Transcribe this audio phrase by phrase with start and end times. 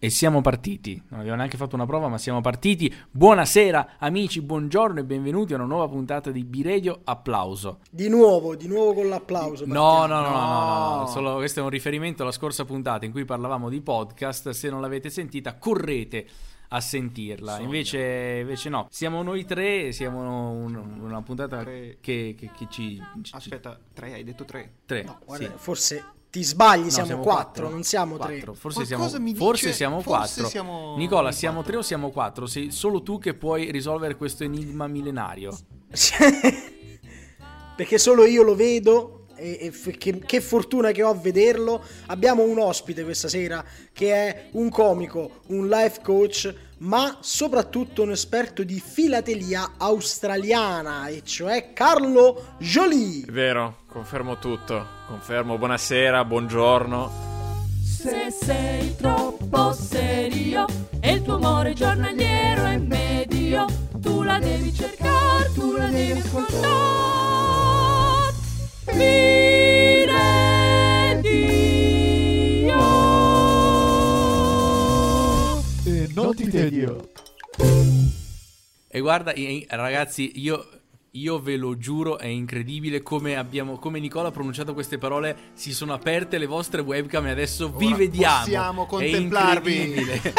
[0.00, 1.02] E siamo partiti.
[1.08, 2.94] Non abbiamo neanche fatto una prova, ma siamo partiti.
[3.10, 7.80] Buonasera, amici, buongiorno e benvenuti a una nuova puntata di Biredio Applauso.
[7.90, 9.66] Di nuovo, di nuovo con l'applauso.
[9.66, 11.06] No, no, no, no, no, no.
[11.08, 14.50] Solo, questo è un riferimento alla scorsa puntata in cui parlavamo di podcast.
[14.50, 16.26] Se non l'avete sentita, correte
[16.68, 17.58] a sentirla.
[17.58, 23.34] Invece, invece, no, siamo noi tre, siamo un, una puntata che, che, che ci, ci,
[23.34, 24.74] Aspetta, tre, hai detto tre?
[24.86, 25.02] Tre.
[25.02, 25.52] No, guarda, sì.
[25.56, 28.52] Forse ti sbagli, no, siamo, siamo quattro, quattro, non siamo quattro.
[28.52, 28.54] tre.
[28.54, 30.46] Forse siamo, forse siamo quattro.
[30.46, 32.46] Siamo Nicola, siamo tre o siamo quattro?
[32.46, 35.56] Sei solo tu che puoi risolvere questo enigma millenario.
[37.76, 41.82] Perché solo io lo vedo e, e che, che, fortuna che ho a vederlo.
[42.06, 48.10] Abbiamo un ospite questa sera che è un comico, un life coach, ma soprattutto un
[48.10, 53.24] esperto di filatelia australiana, e cioè Carlo Jolie.
[53.28, 54.86] Vero, confermo tutto.
[55.06, 57.26] Confermo, buonasera, buongiorno.
[57.82, 60.66] Se sei troppo serio
[61.00, 63.66] e il tuo amore giornaliero è medio,
[64.00, 67.08] tu la devi cercare, tu la devi ascoltare.
[76.44, 77.10] Dio.
[78.90, 79.34] E guarda,
[79.68, 80.66] ragazzi, io,
[81.12, 85.36] io, ve lo giuro, è incredibile come, abbiamo, come Nicola ha pronunciato queste parole.
[85.54, 88.38] Si sono aperte le vostre webcam e adesso Ora vi vediamo.
[88.38, 89.76] Possiamo contemplarvi.
[89.78, 90.32] È incredibile.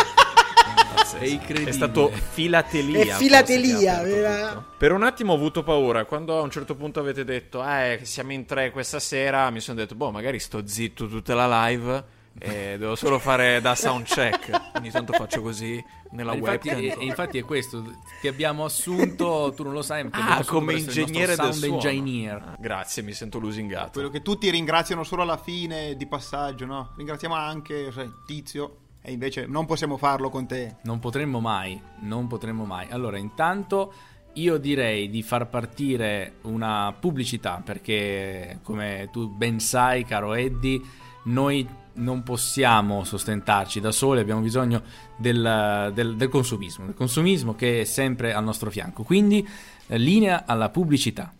[1.20, 1.70] è incredibile.
[1.70, 3.16] È stato filatelia.
[3.16, 4.66] È filatelia, vera.
[4.78, 6.06] Per un attimo ho avuto paura.
[6.06, 9.78] Quando a un certo punto avete detto, eh, siamo in tre questa sera, mi sono
[9.78, 14.50] detto, boh, magari sto zitto tutta la live e devo solo fare da sound check.
[14.76, 17.02] Ogni tanto faccio così nella infatti, webcam.
[17.02, 17.84] E, infatti è questo,
[18.22, 22.36] ti abbiamo assunto, tu non lo sai, ah, come ingegnere del sound engineer.
[22.36, 23.92] Ah, grazie, mi sento lusingato.
[23.94, 26.94] Quello che tutti ringraziano solo alla fine di passaggio, no?
[26.96, 30.76] Ringraziamo anche sai, Tizio e invece non possiamo farlo con te.
[30.84, 32.88] Non potremmo mai, non potremmo mai.
[32.90, 33.94] Allora, intanto
[34.34, 40.80] io direi di far partire una pubblicità perché come tu ben sai, caro Eddie,
[41.24, 44.82] noi non possiamo sostentarci da soli, abbiamo bisogno
[45.18, 49.04] del, del, del, consumismo, del consumismo che è sempre al nostro fianco.
[49.04, 49.48] Quindi
[49.88, 51.34] eh, linea alla pubblicità.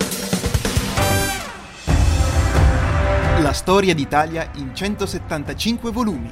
[3.42, 6.32] La storia d'Italia in 175 volumi.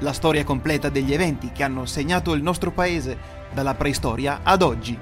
[0.00, 3.16] La storia completa degli eventi che hanno segnato il nostro paese
[3.54, 4.98] dalla preistoria ad oggi.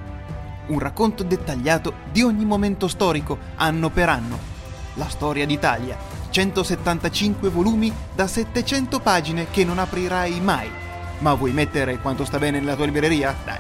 [0.67, 4.39] Un racconto dettagliato di ogni momento storico, anno per anno.
[4.95, 10.71] La storia d'Italia 175 volumi da 700 pagine che non aprirai mai.
[11.19, 13.37] Ma vuoi mettere quanto sta bene nella tua libreria?
[13.45, 13.59] Dai.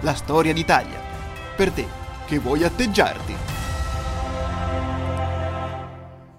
[0.00, 1.00] La storia d'Italia.
[1.56, 1.86] Per te,
[2.26, 3.34] che vuoi atteggiarti.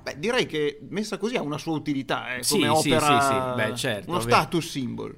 [0.03, 3.19] Beh, direi che messa così ha una sua utilità, eh, come sì, opera...
[3.21, 3.55] Sì, sì, sì.
[3.55, 4.09] Beh, certo.
[4.09, 5.15] Uno status symbol.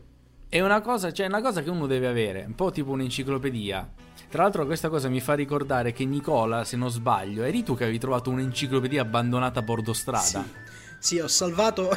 [0.47, 3.91] È una cosa, cioè, una cosa che uno deve avere, un po' tipo un'enciclopedia.
[4.33, 7.83] Tra l'altro questa cosa mi fa ricordare che Nicola, se non sbaglio, eri tu che
[7.83, 10.23] avevi trovato un'enciclopedia abbandonata a bordo strada?
[10.23, 10.43] Sì,
[10.97, 11.95] sì ho salvato...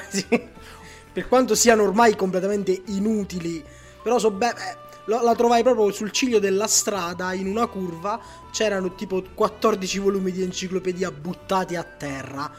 [1.14, 3.64] per quanto siano ormai completamente inutili,
[4.02, 4.54] però so bene...
[5.06, 8.20] La trovai proprio sul ciglio della strada, in una curva,
[8.50, 12.52] c'erano tipo 14 volumi di enciclopedia buttati a terra.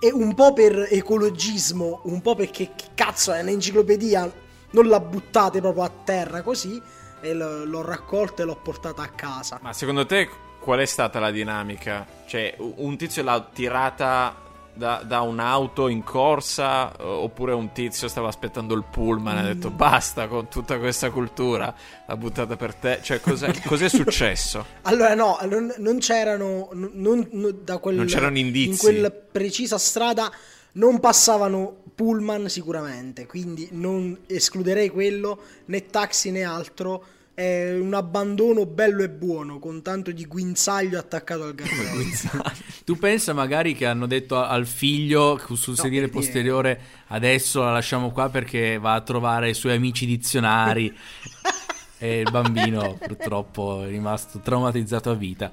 [0.00, 5.84] E un po' per ecologismo, un po' perché cazzo è un'enciclopedia non la buttate proprio
[5.84, 6.82] a terra così
[7.20, 9.58] e l- l'ho raccolta e l'ho portata a casa.
[9.62, 12.06] Ma secondo te qual è stata la dinamica?
[12.26, 18.74] Cioè, un tizio l'ha tirata da, da, un'auto in corsa oppure un tizio stava aspettando
[18.74, 19.76] il pullman e ha detto mm.
[19.76, 21.74] basta con tutta questa cultura,
[22.06, 23.00] l'ha buttata per te.
[23.02, 24.64] Cioè, cos'è, cos'è successo?
[24.82, 26.68] allora, no, non, non c'erano.
[26.72, 28.70] Non, non, da quel, non c'erano indizi.
[28.70, 30.30] In quella precisa strada
[30.72, 37.04] non passavano pullman sicuramente, quindi non escluderei quello, né taxi né altro.
[37.34, 42.52] È un abbandono bello e buono, con tanto di guinzaglio attaccato al garbaglio.
[42.84, 48.10] tu pensa magari che hanno detto al figlio sul no, sedile posteriore adesso la lasciamo
[48.10, 50.92] qua perché va a trovare i suoi amici dizionari
[51.98, 55.52] e il bambino purtroppo è rimasto traumatizzato a vita.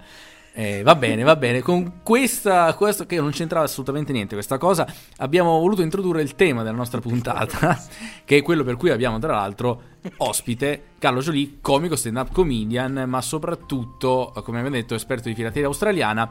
[0.60, 1.62] Eh, va bene, va bene.
[1.62, 6.64] Con questa, questo che non c'entrava assolutamente niente, questa cosa, abbiamo voluto introdurre il tema
[6.64, 7.80] della nostra puntata,
[8.26, 9.82] che è quello per cui abbiamo tra l'altro
[10.18, 16.28] ospite Carlo Jolie, comico stand-up comedian, ma soprattutto, come abbiamo detto, esperto di filateria australiana,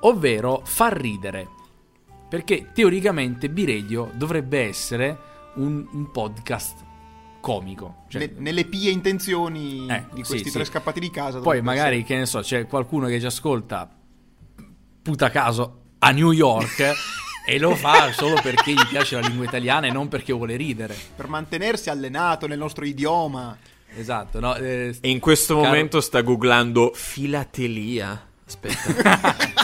[0.00, 1.48] ovvero far ridere.
[2.28, 5.16] Perché teoricamente Biredio dovrebbe essere
[5.54, 6.92] un, un podcast
[7.44, 8.04] comico.
[8.08, 10.70] Cioè, ne, nelle pie intenzioni eh, di questi sì, tre sì.
[10.70, 11.40] scappati di casa.
[11.40, 12.06] Poi magari, essere.
[12.06, 13.94] che ne so, c'è qualcuno che ci ascolta,
[15.02, 16.92] puta caso, a New York
[17.46, 20.96] E lo fa solo perché gli piace la lingua italiana e non perché vuole ridere.
[21.14, 23.54] Per mantenersi allenato nel nostro idioma.
[23.94, 24.56] Esatto, no?
[24.56, 28.28] eh, E in questo Caro- momento sta googlando filatelia.
[28.46, 29.36] Aspetta.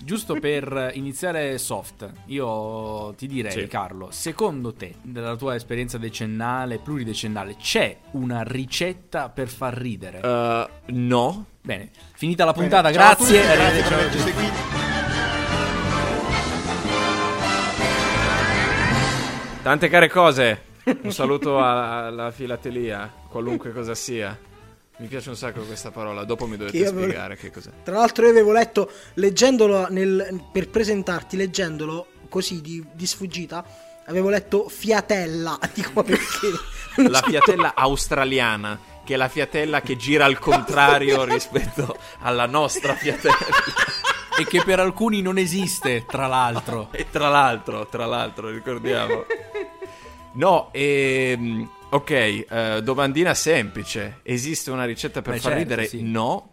[0.00, 3.66] Giusto per iniziare soft, io ti direi, Sì.
[3.66, 10.20] Carlo, secondo te, dalla tua esperienza decennale, pluridecennale, c'è una ricetta per far ridere?
[10.22, 11.46] Eh, no.
[11.60, 13.42] Bene, finita la Bene, puntata, ciao a grazie.
[13.42, 14.56] tutti, grazie per averci seguiti.
[19.62, 20.62] Tante care cose.
[21.02, 24.38] Un saluto alla filatelia, qualunque cosa sia.
[24.98, 26.24] Mi piace un sacco questa parola.
[26.24, 27.70] Dopo mi dovete Che io avevo- spiegare che cos'è.
[27.84, 33.64] Tra l'altro io avevo letto, leggendolo nel- per presentarti, leggendolo così di, di sfuggita,
[34.06, 35.58] avevo letto fiatella.
[35.72, 36.48] Dico perché?
[37.08, 43.36] La fiatella australiana, che è la fiatella che gira al contrario rispetto alla nostra fiatella.
[44.38, 46.90] E che per alcuni non esiste, tra l'altro.
[46.92, 49.24] E tra l'altro, tra l'altro, ricordiamo.
[50.34, 54.20] No, ehm, ok, eh, domandina semplice.
[54.22, 55.86] Esiste una ricetta per Beh, far certo, ridere?
[55.86, 56.02] sì.
[56.02, 56.50] No.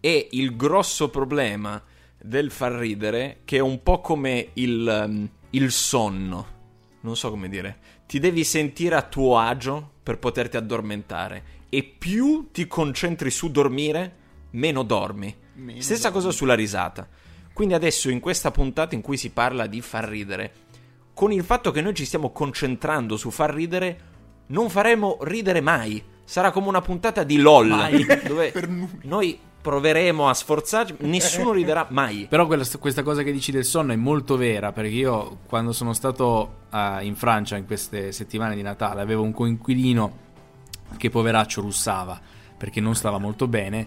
[0.00, 1.82] E il grosso problema
[2.20, 6.60] del far ridere, che è un po' come il, ehm, il sonno.
[7.00, 7.78] Non so come dire.
[8.06, 11.60] Ti devi sentire a tuo agio per poterti addormentare.
[11.68, 14.16] E più ti concentri su dormire,
[14.50, 15.34] meno dormi.
[15.54, 16.22] Meno Stessa dormi.
[16.22, 17.08] cosa sulla risata.
[17.52, 20.52] Quindi adesso in questa puntata in cui si parla di far ridere,
[21.14, 24.10] con il fatto che noi ci stiamo concentrando su far ridere,
[24.46, 26.02] non faremo ridere mai.
[26.24, 28.06] Sarà come una puntata di LOL, Mai.
[28.26, 28.88] dove Per nulla.
[29.02, 32.26] noi proveremo a sforzarci, nessuno riderà mai.
[32.28, 35.92] Però quella- questa cosa che dici del sonno è molto vera, perché io quando sono
[35.92, 40.18] stato eh, in Francia in queste settimane di Natale avevo un coinquilino
[40.96, 42.20] che poveraccio russava
[42.56, 43.86] perché non stava molto bene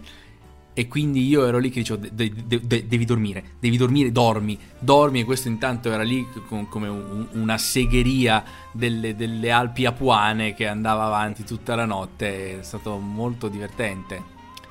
[0.78, 4.12] e quindi io ero lì che dicevo "De- de- de- de- devi dormire, devi dormire,
[4.12, 9.86] dormi, dormi e questo intanto era lì con- come un- una segheria delle, delle Alpi
[9.86, 14.22] Apuane che andava avanti tutta la notte, è stato molto divertente.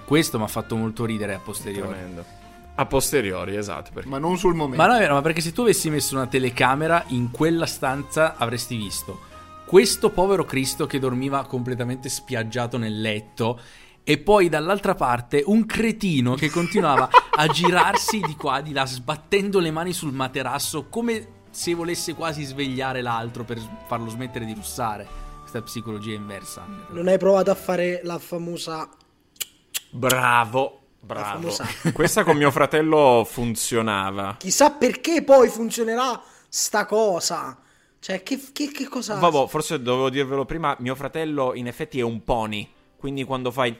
[0.05, 1.89] Questo mi ha fatto molto ridere a posteriori.
[1.93, 2.23] Tremendo.
[2.75, 3.89] A posteriori, esatto.
[3.91, 4.07] Perché...
[4.07, 4.83] Ma non sul momento.
[4.83, 8.35] Ma no, è vero, ma perché se tu avessi messo una telecamera in quella stanza
[8.37, 9.33] avresti visto
[9.65, 13.59] questo povero Cristo che dormiva completamente spiaggiato nel letto
[14.07, 19.59] e poi dall'altra parte un cretino che continuava a girarsi di qua di là sbattendo
[19.59, 25.07] le mani sul materasso come se volesse quasi svegliare l'altro per farlo smettere di russare.
[25.39, 26.67] Questa psicologia inversa.
[26.89, 28.89] Non hai provato a fare la famosa...
[29.89, 31.49] Bravo, bravo.
[31.49, 31.65] famosa.
[31.93, 34.35] Questa con mio fratello funzionava.
[34.37, 37.57] Chissà perché poi funzionerà sta cosa.
[37.99, 39.15] Cioè, che, che, che cosa...
[39.15, 40.75] Vabbè, forse dovevo dirvelo prima.
[40.79, 42.69] Mio fratello, in effetti, è un pony.
[42.97, 43.73] Quindi quando fai.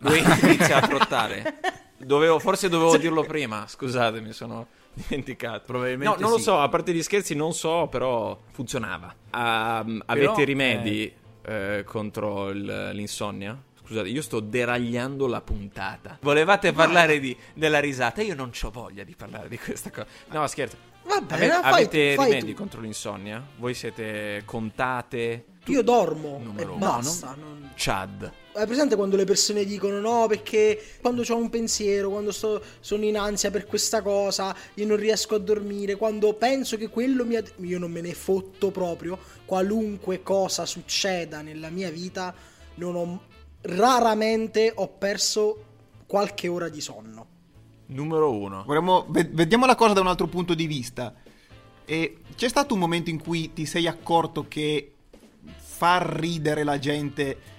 [0.00, 1.58] Lui inizia a trottare.
[1.96, 3.66] Dovevo- forse dovevo dirlo prima.
[3.66, 5.64] Scusate, mi sono dimenticato.
[5.66, 6.44] Probabilmente No, non lo sì.
[6.44, 6.58] so.
[6.58, 9.14] A parte gli scherzi, non so, però funzionava.
[9.30, 11.12] Ah, Però, avete rimedi
[11.42, 13.60] eh, contro il- l'insonnia?
[13.84, 16.18] Scusate, io sto deragliando la puntata.
[16.20, 18.20] Volevate parlare di- della risata?
[18.22, 20.06] Io non ho voglia di parlare di questa cosa.
[20.30, 20.76] No, scherzo.
[21.04, 22.58] Va bene, Ave- fai avete fai rimedi tu.
[22.58, 23.42] contro l'insonnia?
[23.56, 25.44] Voi siete contate?
[25.64, 26.78] Tu- Io dormo Numero e uno.
[26.78, 27.34] basta.
[27.38, 28.30] non- Chad.
[28.58, 33.04] Hai presente quando le persone dicono no perché quando ho un pensiero, quando sto, sono
[33.04, 37.36] in ansia per questa cosa, io non riesco a dormire, quando penso che quello mi...
[37.36, 42.34] ad- Io non me ne fotto proprio, qualunque cosa succeda nella mia vita,
[42.74, 43.22] non ho...
[43.60, 45.64] raramente ho perso
[46.08, 47.26] qualche ora di sonno.
[47.86, 48.64] Numero uno.
[48.66, 51.14] Vorremmo- ve- vediamo la cosa da un altro punto di vista.
[51.84, 54.94] E c'è stato un momento in cui ti sei accorto che
[55.58, 57.54] far ridere la gente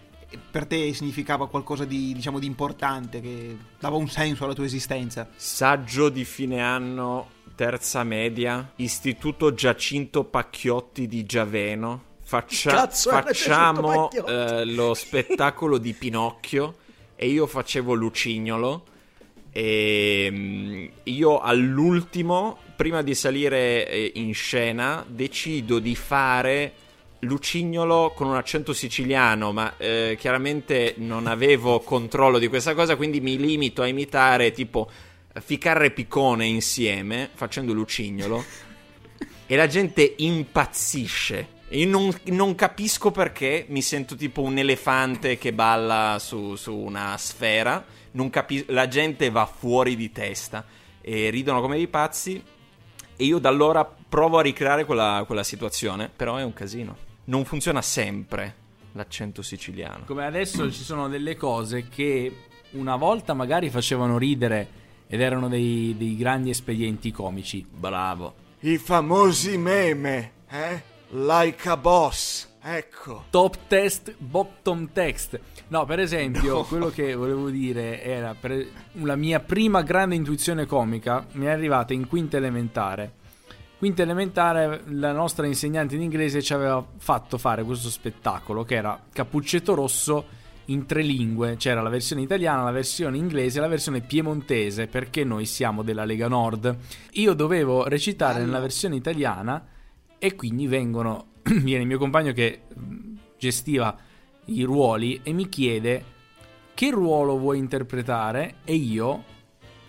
[0.52, 5.28] per te significava qualcosa di, diciamo, di importante, che dava un senso alla tua esistenza?
[5.36, 12.08] Saggio di fine anno, terza media, Istituto Giacinto Pacchiotti di Giaveno.
[12.22, 16.76] Faccia- Cazzo, facciamo eh, lo spettacolo di Pinocchio
[17.16, 18.86] e io facevo Lucignolo.
[19.52, 26.74] E mm, io all'ultimo, prima di salire eh, in scena, decido di fare
[27.22, 33.20] Lucignolo con un accento siciliano, ma eh, chiaramente non avevo controllo di questa cosa, quindi
[33.20, 34.90] mi limito a imitare tipo
[35.34, 38.44] Ficarra e Piccone insieme, facendo Lucignolo,
[39.46, 41.58] e la gente impazzisce.
[41.70, 47.16] Io non, non capisco perché mi sento tipo un elefante che balla su, su una
[47.18, 47.86] sfera.
[48.12, 50.66] Non capi- la gente va fuori di testa
[51.02, 52.42] e ridono come dei pazzi.
[53.16, 56.10] E io da allora provo a ricreare quella, quella situazione.
[56.16, 57.08] Però è un casino.
[57.30, 58.56] Non funziona sempre
[58.94, 60.04] l'accento siciliano.
[60.06, 62.36] Come adesso ci sono delle cose che
[62.72, 64.68] una volta magari facevano ridere
[65.06, 67.64] ed erano dei, dei grandi espedienti comici.
[67.70, 68.34] Bravo.
[68.62, 70.82] I famosi meme, eh?
[71.10, 72.48] Like a boss.
[72.64, 73.26] Ecco.
[73.30, 75.40] Top test, bottom text.
[75.68, 81.28] No, per esempio, quello che volevo dire era per la mia prima grande intuizione comica
[81.34, 83.18] mi è arrivata in quinta elementare.
[83.80, 89.02] Quinta elementare la nostra insegnante in inglese ci aveva fatto fare questo spettacolo che era
[89.10, 90.26] Cappuccetto Rosso
[90.66, 95.24] in tre lingue, c'era la versione italiana, la versione inglese e la versione piemontese perché
[95.24, 96.76] noi siamo della Lega Nord.
[97.12, 99.66] Io dovevo recitare nella versione italiana
[100.18, 103.96] e quindi vengono viene il mio compagno che mh, gestiva
[104.48, 106.04] i ruoli e mi chiede
[106.74, 108.56] che ruolo vuoi interpretare?
[108.66, 109.24] E io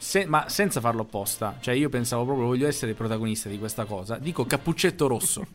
[0.01, 3.85] se- ma senza farlo apposta, cioè io pensavo proprio voglio essere il protagonista di questa
[3.85, 5.47] cosa, dico cappuccetto rosso.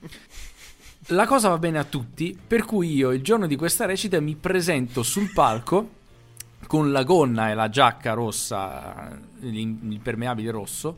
[1.10, 4.36] La cosa va bene a tutti, per cui io il giorno di questa recita mi
[4.36, 5.90] presento sul palco
[6.68, 10.98] con la gonna e la giacca rossa, l'impermeabile rosso,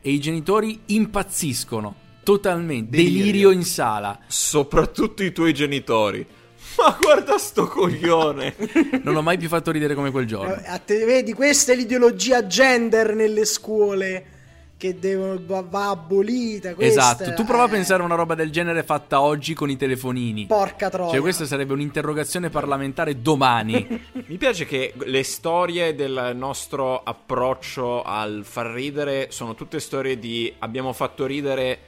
[0.00, 3.18] e i genitori impazziscono totalmente, Delirio.
[3.18, 4.18] delirio in sala.
[4.26, 6.26] Soprattutto i tuoi genitori.
[6.78, 8.54] Ma guarda sto coglione.
[9.04, 10.54] Non ho mai più fatto ridere come quel giorno.
[10.54, 14.32] Eh, a te- vedi, questa è l'ideologia gender nelle scuole
[14.76, 16.74] che devono, va, va abolita.
[16.74, 19.70] questa Esatto, tu prova a eh, pensare a una roba del genere fatta oggi con
[19.70, 20.46] i telefonini.
[20.46, 21.10] Porca troia.
[21.10, 23.86] Cioè, questa sarebbe un'interrogazione parlamentare domani.
[24.26, 30.52] Mi piace che le storie del nostro approccio al far ridere sono tutte storie di
[30.58, 31.78] abbiamo fatto ridere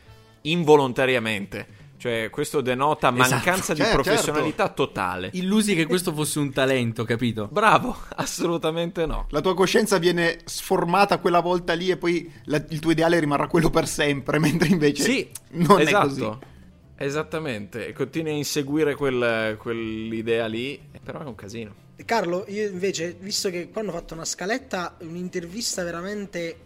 [0.42, 1.75] involontariamente.
[1.98, 5.30] Cioè, questo denota mancanza di Certo, professionalità totale.
[5.32, 7.48] Illusi che questo fosse un talento, capito?
[7.50, 9.26] Bravo, assolutamente no.
[9.30, 13.46] La tua coscienza viene sformata quella volta lì e poi la- il tuo ideale rimarrà
[13.46, 16.04] quello per sempre, mentre invece Sì, non esatto.
[16.06, 16.38] è così.
[16.98, 21.74] Esattamente, e continui a inseguire quel- quell'idea lì, però è un casino.
[22.04, 26.56] Carlo, io invece, visto che qua hanno fatto una scaletta, un'intervista veramente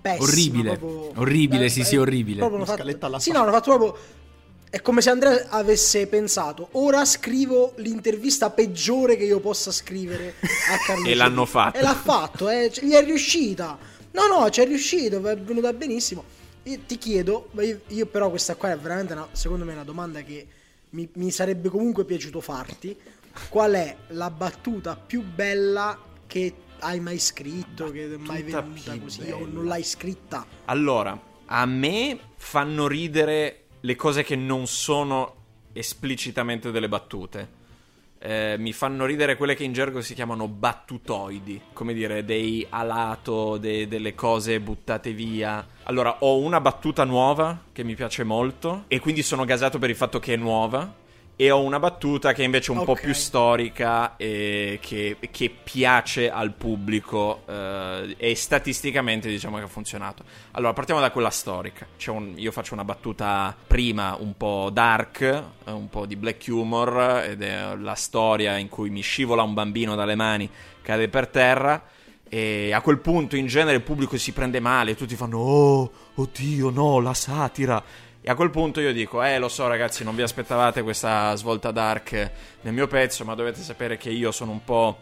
[0.00, 0.24] pessima.
[0.24, 0.76] Orribile.
[0.76, 2.38] proprio- Orribile, sì, sì, orribile.
[2.38, 4.00] proprio Una fatto- scaletta alla Sì, fa- no, hanno fatto proprio...
[4.70, 10.76] È come se Andrea avesse pensato, ora scrivo l'intervista peggiore che io possa scrivere a
[10.86, 11.06] Carlo.
[11.06, 11.78] E l'hanno fatto.
[11.78, 13.78] E l'ha fatto, eh, gli è riuscita.
[14.12, 16.22] No, no, ci è riuscito, è venuta benissimo.
[16.64, 20.20] Io ti chiedo, io, io però questa qua è veramente, una- secondo me, una domanda
[20.22, 20.46] che
[20.90, 22.94] mi, mi sarebbe comunque piaciuto farti.
[23.48, 28.60] Qual è la battuta più bella che hai mai scritto, che è mai Battuta
[28.92, 29.48] venuta così, o bella.
[29.50, 30.44] non l'hai scritta?
[30.66, 35.34] Allora, a me fanno ridere le cose che non sono
[35.72, 37.56] esplicitamente delle battute.
[38.20, 43.58] Eh, mi fanno ridere quelle che in gergo si chiamano battutoidi, come dire, dei alato,
[43.58, 45.64] de- delle cose buttate via.
[45.84, 49.96] Allora, ho una battuta nuova che mi piace molto e quindi sono gasato per il
[49.96, 50.97] fatto che è nuova.
[51.40, 53.00] E ho una battuta che invece è un po' Ok.
[53.02, 60.24] più storica e che, che piace al pubblico eh, e statisticamente diciamo che ha funzionato.
[60.52, 61.86] Allora, partiamo da quella storica.
[61.96, 65.20] C'è un- io faccio una battuta prima un po' dark,
[65.64, 69.54] eh, un po' di black humor, ed è la storia in cui mi scivola un
[69.54, 70.50] bambino dalle mani,
[70.82, 71.80] cade per terra.
[72.30, 76.68] E a quel punto in genere il pubblico si prende male, tutti fanno Oh, oddio,
[76.70, 77.80] no, la satira.
[78.28, 81.70] E a quel punto io dico, eh lo so ragazzi, non vi aspettavate questa svolta
[81.70, 82.30] dark
[82.60, 84.98] nel mio pezzo, ma dovete sapere che io sono un po'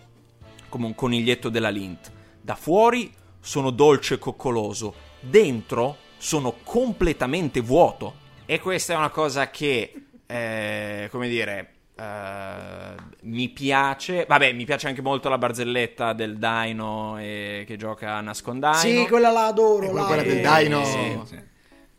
[0.69, 2.13] come un coniglietto della Lint.
[2.41, 8.15] Da fuori sono dolce e coccoloso, dentro sono completamente vuoto.
[8.47, 9.93] E questa è una cosa che,
[10.25, 14.25] eh, come dire, eh, mi piace.
[14.29, 18.79] Vabbè, mi piace anche molto la barzelletta del Dino eh, che gioca a nascondaino.
[18.79, 19.91] Sì, quella la adoro.
[19.91, 20.63] Eh, la quella del adoro.
[20.63, 20.85] Dino.
[20.85, 21.55] Sì, sì.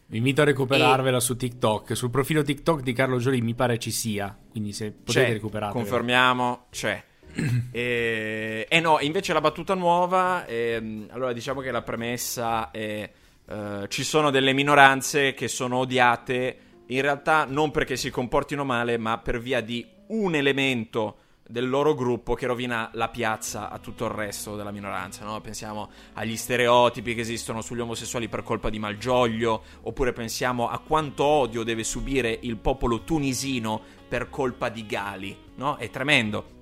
[0.10, 1.96] Vi invito a recuperarvela su TikTok.
[1.96, 4.36] Sul profilo TikTok di Carlo Gioli mi pare ci sia.
[4.50, 5.74] Quindi se potete C'è, recuperarla.
[5.74, 7.04] confermiamo, c'è.
[7.72, 13.10] e, e no, invece la battuta nuova, ehm, allora diciamo che la premessa è
[13.50, 18.98] eh, ci sono delle minoranze che sono odiate in realtà non perché si comportino male,
[18.98, 24.06] ma per via di un elemento del loro gruppo che rovina la piazza a tutto
[24.06, 25.40] il resto della minoranza, no?
[25.42, 31.24] Pensiamo agli stereotipi che esistono sugli omosessuali per colpa di Malgioglio, oppure pensiamo a quanto
[31.24, 35.78] odio deve subire il popolo tunisino per colpa di Gali, no?
[35.78, 36.56] È tremendo.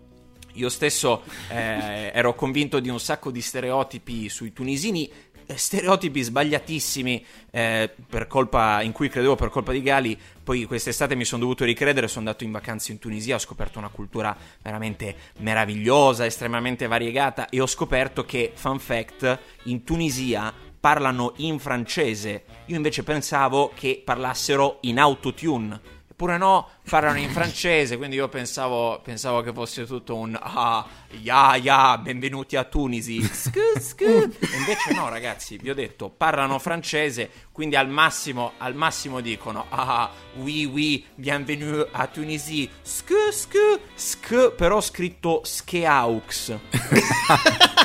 [0.56, 5.12] Io stesso eh, ero convinto di un sacco di stereotipi sui tunisini,
[5.54, 7.92] stereotipi sbagliatissimi eh,
[8.28, 10.20] colpa, in cui credevo per colpa di Gali.
[10.44, 13.90] Poi quest'estate mi sono dovuto ricredere, sono andato in vacanza in Tunisia, ho scoperto una
[13.90, 21.58] cultura veramente meravigliosa, estremamente variegata e ho scoperto che, fun fact, in Tunisia parlano in
[21.58, 22.44] francese.
[22.66, 25.82] Io invece pensavo che parlassero in autotune
[26.16, 31.58] Oppure no, parlano in francese, quindi io pensavo, pensavo che fosse tutto un ah, ya,
[31.58, 33.20] ya, benvenuti a Tunisi.
[33.28, 34.06] Scu, scu.
[34.06, 39.66] E invece no, ragazzi, vi ho detto, parlano francese, quindi al massimo, al massimo dicono
[39.68, 42.70] ah, oui, oui, bienvenue a Tunisi.
[42.82, 46.58] Scu, scu, scu, però scritto Skeaux.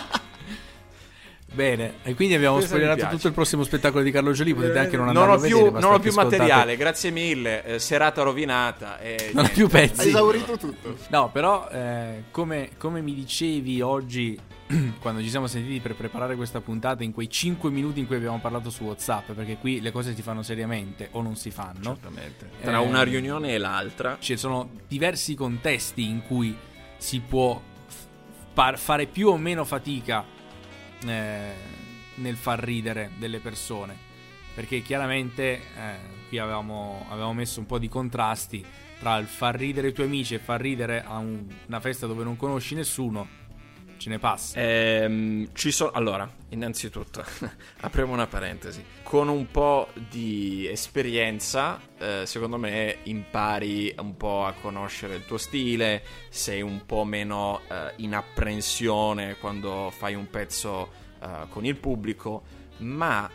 [1.52, 4.54] Bene, e quindi abbiamo Questo mi spoilerato tutto il prossimo spettacolo di Carlo Gioli.
[4.54, 5.80] Potete anche non Non andarlo ho a più, vedere.
[5.80, 7.64] non ho più materiale, grazie mille.
[7.64, 8.98] eh, serata rovinata.
[9.00, 10.08] E Non ho più Hai pezzi.
[10.08, 10.96] esaurito tutto.
[11.08, 14.38] No, però, eh, come, come mi dicevi oggi,
[15.00, 18.38] quando ci siamo sentiti per preparare questa puntata, in quei 5 minuti in cui abbiamo
[18.38, 21.82] parlato su WhatsApp, perché qui le cose si fanno seriamente o non si fanno.
[21.82, 22.48] Certamente.
[22.62, 24.18] Tra Eh, una riunione e l'altra.
[24.20, 26.56] Ci sono diversi contesti in cui
[26.96, 30.38] si può f- fare più o meno fatica
[31.06, 31.52] eh,
[32.16, 34.08] nel far ridere delle persone.
[34.54, 35.60] Perché chiaramente eh,
[36.28, 38.64] qui avevamo, avevamo messo un po' di contrasti
[38.98, 42.24] tra il far ridere i tuoi amici e far ridere a un- una festa dove
[42.24, 43.26] non conosci nessuno.
[44.00, 44.58] Ce ne passa.
[44.58, 45.90] Ehm, ci sono.
[45.90, 47.22] Allora, innanzitutto,
[47.80, 48.82] apriamo una parentesi.
[49.02, 55.36] Con un po' di esperienza, eh, secondo me impari un po' a conoscere il tuo
[55.36, 60.90] stile, sei un po' meno eh, in apprensione quando fai un pezzo
[61.22, 62.42] eh, con il pubblico,
[62.78, 63.30] ma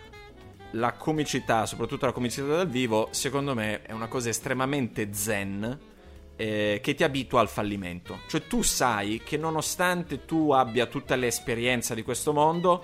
[0.72, 5.94] la comicità, soprattutto la comicità dal vivo, secondo me è una cosa estremamente zen
[6.36, 8.20] eh, che ti abitua al fallimento.
[8.28, 12.84] Cioè tu sai che nonostante tu abbia tutta l'esperienza di questo mondo,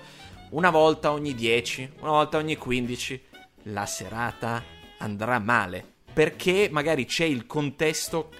[0.50, 3.22] una volta ogni 10, una volta ogni 15,
[3.64, 4.62] la serata
[4.98, 5.84] andrà male.
[6.12, 8.30] Perché magari c'è il contesto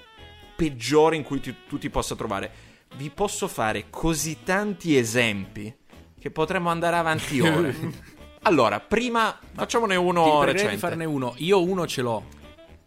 [0.54, 2.50] peggiore in cui ti- tu ti possa trovare.
[2.96, 5.74] Vi posso fare così tanti esempi
[6.20, 7.74] che potremmo andare avanti ore.
[8.42, 10.72] allora, prima facciamone uno recente.
[10.74, 11.34] di farne uno.
[11.38, 12.24] Io uno ce l'ho.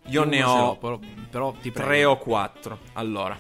[0.08, 1.90] Io ne uno ho però, però ti prego.
[1.90, 2.80] Tre o quattro.
[2.94, 3.38] Allora,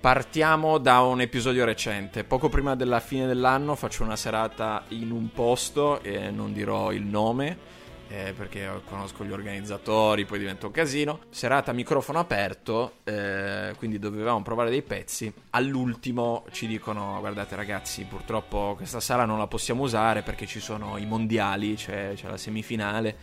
[0.00, 2.24] partiamo da un episodio recente.
[2.24, 7.02] Poco prima della fine dell'anno faccio una serata in un posto e non dirò il
[7.04, 7.74] nome.
[8.08, 11.20] eh, perché conosco gli organizzatori, poi diventa un casino.
[11.30, 15.32] Serata a microfono aperto, eh, quindi dovevamo provare dei pezzi.
[15.50, 20.96] All'ultimo ci dicono: Guardate, ragazzi, purtroppo questa sala non la possiamo usare perché ci sono
[20.98, 23.16] i mondiali, c'è, c'è la semifinale.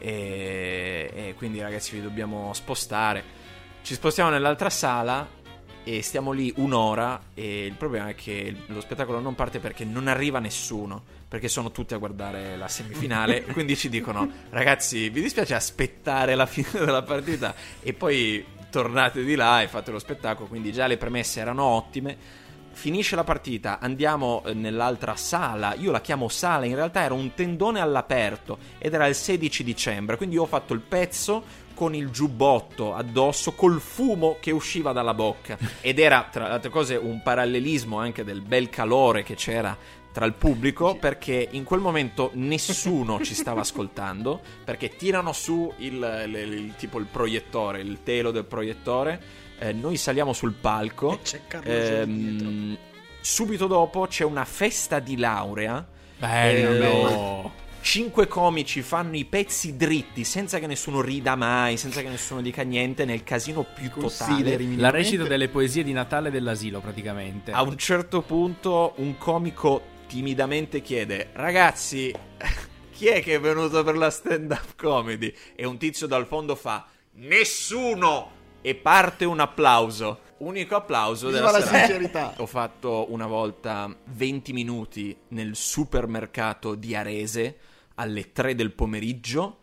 [0.00, 3.38] E, e quindi, ragazzi, vi dobbiamo spostare.
[3.82, 5.38] Ci spostiamo nell'altra sala
[5.84, 7.20] e stiamo lì un'ora.
[7.34, 11.18] E il problema è che lo spettacolo non parte perché non arriva nessuno.
[11.28, 13.44] Perché sono tutti a guardare la semifinale.
[13.52, 17.54] quindi ci dicono: Ragazzi, vi dispiace aspettare la fine della partita?
[17.80, 20.48] E poi tornate di là e fate lo spettacolo.
[20.48, 22.39] Quindi già le premesse erano ottime.
[22.80, 25.74] Finisce la partita, andiamo eh, nell'altra sala.
[25.74, 30.16] Io la chiamo sala, in realtà era un tendone all'aperto ed era il 16 dicembre.
[30.16, 35.58] Quindi ho fatto il pezzo con il giubbotto addosso, col fumo che usciva dalla bocca.
[35.82, 39.76] Ed era, tra le altre cose, un parallelismo anche del bel calore che c'era
[40.12, 46.24] tra il pubblico perché in quel momento nessuno ci stava ascoltando perché tirano su il,
[46.26, 49.39] il- il- tipo il proiettore, il telo del proiettore.
[49.60, 51.12] Eh, noi saliamo sul palco.
[51.12, 52.78] E c'è Carlo Ehm,
[53.20, 55.86] subito dopo c'è una festa di laurea.
[56.18, 57.52] Bello.
[57.82, 62.62] Cinque comici fanno i pezzi dritti senza che nessuno rida mai, senza che nessuno dica
[62.62, 64.58] niente nel casino più totale.
[64.76, 67.52] La recita delle poesie di Natale dell'asilo, praticamente.
[67.52, 72.14] A un certo punto un comico timidamente chiede: Ragazzi,
[72.92, 75.34] chi è che è venuto per la stand-up comedy?
[75.54, 78.38] E un tizio dal fondo fa: Nessuno!
[78.62, 80.28] E parte un applauso.
[80.38, 81.84] Unico applauso Viva della la serata.
[81.86, 82.34] sincerità.
[82.38, 87.56] Ho fatto una volta 20 minuti nel supermercato di Arese
[87.96, 89.58] alle 3 del pomeriggio.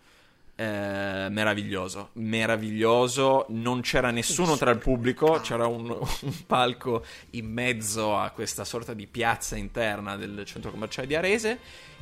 [0.56, 3.46] Eh, meraviglioso, meraviglioso.
[3.50, 8.94] Non c'era nessuno tra il pubblico, c'era un, un palco in mezzo a questa sorta
[8.94, 11.60] di piazza interna del centro commerciale di Arese.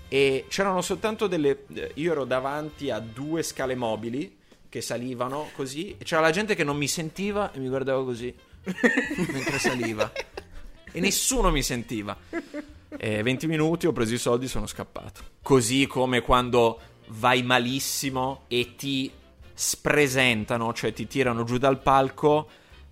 [0.07, 1.65] E c'erano soltanto delle.
[1.73, 4.43] eh, Io ero davanti a due scale mobili
[4.75, 5.95] che salivano così.
[5.97, 8.33] E c'era la gente che non mi sentiva e mi guardava così
[9.31, 10.11] mentre saliva.
[10.91, 12.17] E nessuno mi sentiva.
[12.97, 15.21] E 20 minuti, ho preso i soldi e sono scappato.
[15.41, 19.09] Così come quando vai malissimo e ti
[19.53, 22.49] spresentano, cioè ti tirano giù dal palco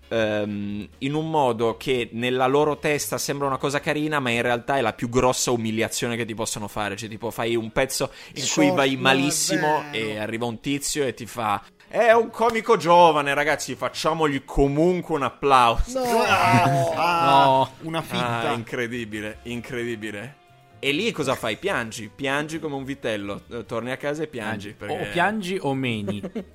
[0.08, 4.76] ehm, in un modo che nella loro testa sembra una cosa carina, ma in realtà
[4.76, 6.96] è la più grossa umiliazione che ti possano fare.
[6.96, 11.26] Cioè, tipo, fai un pezzo in cui vai malissimo e arriva un tizio e ti
[11.26, 11.62] fa.
[11.86, 16.00] È un comico giovane, ragazzi, facciamogli comunque un applauso.
[16.04, 16.22] No.
[16.96, 17.70] Ah, No.
[17.82, 18.48] una fitta.
[18.50, 20.36] Ah, incredibile, incredibile.
[20.80, 21.56] E lì cosa fai?
[21.56, 23.42] Piangi, piangi come un vitello.
[23.66, 24.74] Torni a casa e piangi.
[24.74, 24.94] perché...
[24.94, 26.20] O piangi o meni.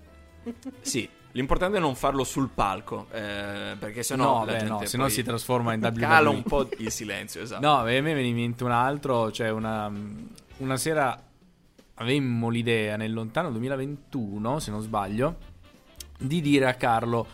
[0.81, 4.85] Sì, L'importante è non farlo sul palco, eh, perché sennò No, la beh, gente no,
[4.85, 5.99] sennò si trasforma in WWE.
[5.99, 7.65] Cala un po' il silenzio, esatto.
[7.65, 9.91] No, a me viene in mente un altro, cioè una,
[10.57, 11.21] una sera
[11.95, 15.35] avemmo l'idea nel lontano 2021, se non sbaglio,
[16.17, 17.27] di dire a Carlo,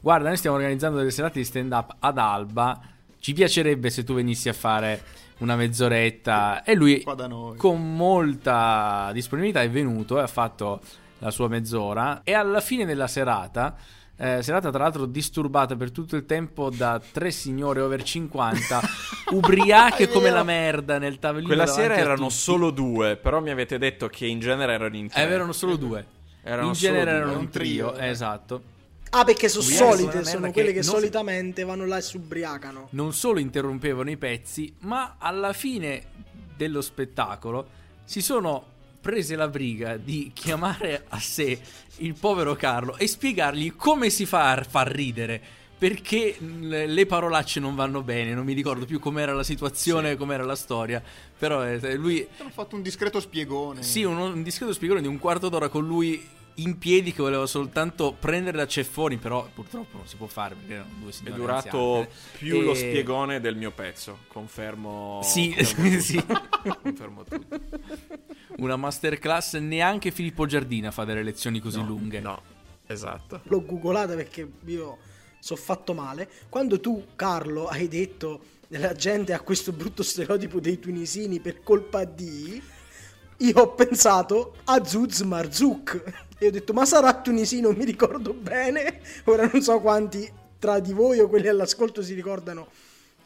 [0.00, 2.80] guarda, noi stiamo organizzando delle serate di stand up ad Alba,
[3.18, 5.02] ci piacerebbe se tu venissi a fare
[5.38, 7.02] una mezz'oretta e lui
[7.56, 10.80] con molta disponibilità è venuto e ha fatto
[11.20, 13.76] la sua mezz'ora e alla fine della serata
[14.16, 18.80] eh, serata tra l'altro disturbata per tutto il tempo da tre signore over 50
[19.32, 22.34] ubriache come la merda nel tavolino Quella sera erano tutti.
[22.34, 25.22] solo due, però mi avete detto che in genere erano in tre.
[25.26, 26.04] eh, erano solo due
[26.42, 28.08] Erano in solo genere due, erano un trio, eh.
[28.08, 28.62] esatto
[29.12, 31.96] Ah, perché sono Ubriachi come solite, sono quelle che che non si- solitamente vanno là
[31.96, 32.88] e si ubriacano.
[32.90, 36.02] non solo interrompevano i pezzi, ma alla fine
[36.56, 37.66] dello spettacolo
[38.04, 38.64] si sono
[39.00, 41.58] prese la briga di chiamare a sé
[41.98, 45.40] il povero Carlo e spiegargli come si fa a far ridere.
[45.80, 50.54] Perché le parolacce non vanno bene, non mi ricordo più com'era la situazione, com'era la
[50.54, 51.02] storia.
[51.38, 53.82] Però eh, lui Hanno fatto un discreto spiegone.
[53.82, 56.22] sì, un, un discreto spiegone di un quarto d'ora con lui
[56.56, 60.74] in piedi che voleva soltanto prendere da ceffoni, però purtroppo non si può fare perché
[60.74, 62.08] erano due È durato anziane.
[62.38, 64.18] più lo E- spiegone del mio pezzo.
[64.28, 65.20] Confermo.
[65.22, 66.00] Sì, confermo tutto.
[66.02, 66.24] sì.
[66.82, 67.60] Confermo tutto.
[68.58, 72.20] Una masterclass, neanche Filippo Giardina fa delle lezioni così No, lunghe.
[72.20, 72.42] No,
[72.86, 73.40] esatto.
[73.44, 74.98] L'ho googolata perché io
[75.38, 76.28] so fatto male.
[76.48, 78.40] Quando tu, Carlo, hai detto
[78.74, 82.62] la gente ha questo brutto stereotipo dei tunisini per colpa di...
[83.40, 89.00] Io ho pensato a Zuz Marzuk e ho detto ma sarà tunisino, mi ricordo bene.
[89.24, 92.68] Ora non so quanti tra di voi o quelli all'ascolto si ricordano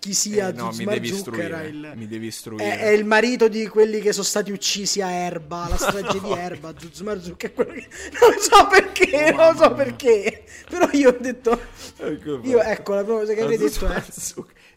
[0.05, 1.09] chi sia Eh, no, mi devi.
[1.09, 1.67] Era istruire.
[1.69, 1.93] il...
[1.95, 2.77] Mi devi istruire.
[2.77, 6.31] È, è il marito di quelli che sono stati uccisi a Erba, la strage di
[6.37, 7.89] Erba, Zuz Marzuk è quello che...
[8.21, 10.45] Non so perché, Oh, non so perché.
[10.69, 11.59] Però io ho detto...
[11.97, 14.03] Ecco Io, ecco, la prima cosa che avrei Aziz detto è...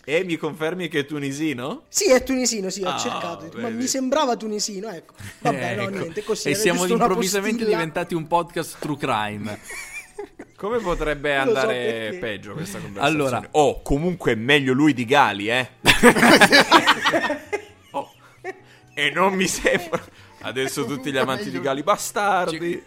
[0.10, 1.82] E mi confermi che è tunisino?
[1.89, 3.43] Sì, è tunisino, sì, ho Ah, cercato.
[3.43, 3.82] detto, Ma vedi.
[3.82, 5.15] mi sembrava tunisino, ecco.
[5.39, 5.98] Vabbè, no, Ecco.
[6.00, 6.48] niente, così.
[6.50, 9.60] E siamo improvvisamente diventati un podcast true crime.
[10.56, 12.17] Come potrebbe so andare perché.
[12.20, 13.22] peggio questa conversazione?
[13.24, 13.48] Allora.
[13.52, 15.70] oh, comunque è meglio lui di Gali, eh?
[17.91, 18.10] Oh,
[18.93, 20.02] E non mi sembra.
[20.41, 22.72] Adesso tutti gli amanti di Gali bastardi.
[22.72, 22.82] Sc.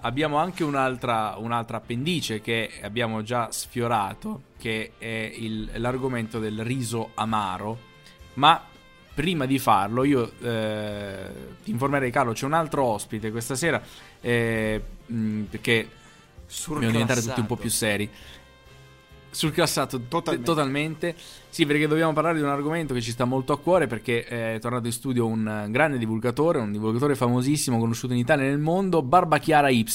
[0.00, 7.10] Abbiamo anche un'altra, un'altra appendice che abbiamo già sfiorato, che è il- l'argomento del riso
[7.14, 7.78] amaro.
[8.34, 8.62] Ma
[9.14, 11.30] prima di farlo, io eh,
[11.64, 13.82] ti informerei, Carlo, c'è un altro ospite questa sera,
[14.20, 15.88] eh, mh, perché
[16.74, 18.08] dobbiamo diventare tutti un po' più seri.
[19.30, 20.44] Surclassato Totalmente.
[20.46, 21.14] totalmente.
[21.50, 24.58] Sì, perché dobbiamo parlare di un argomento che ci sta molto a cuore perché è
[24.60, 28.58] tornato in studio un eh, grande divulgatore, un divulgatore famosissimo, conosciuto in Italia e nel
[28.58, 29.86] mondo, Barbachiara Y,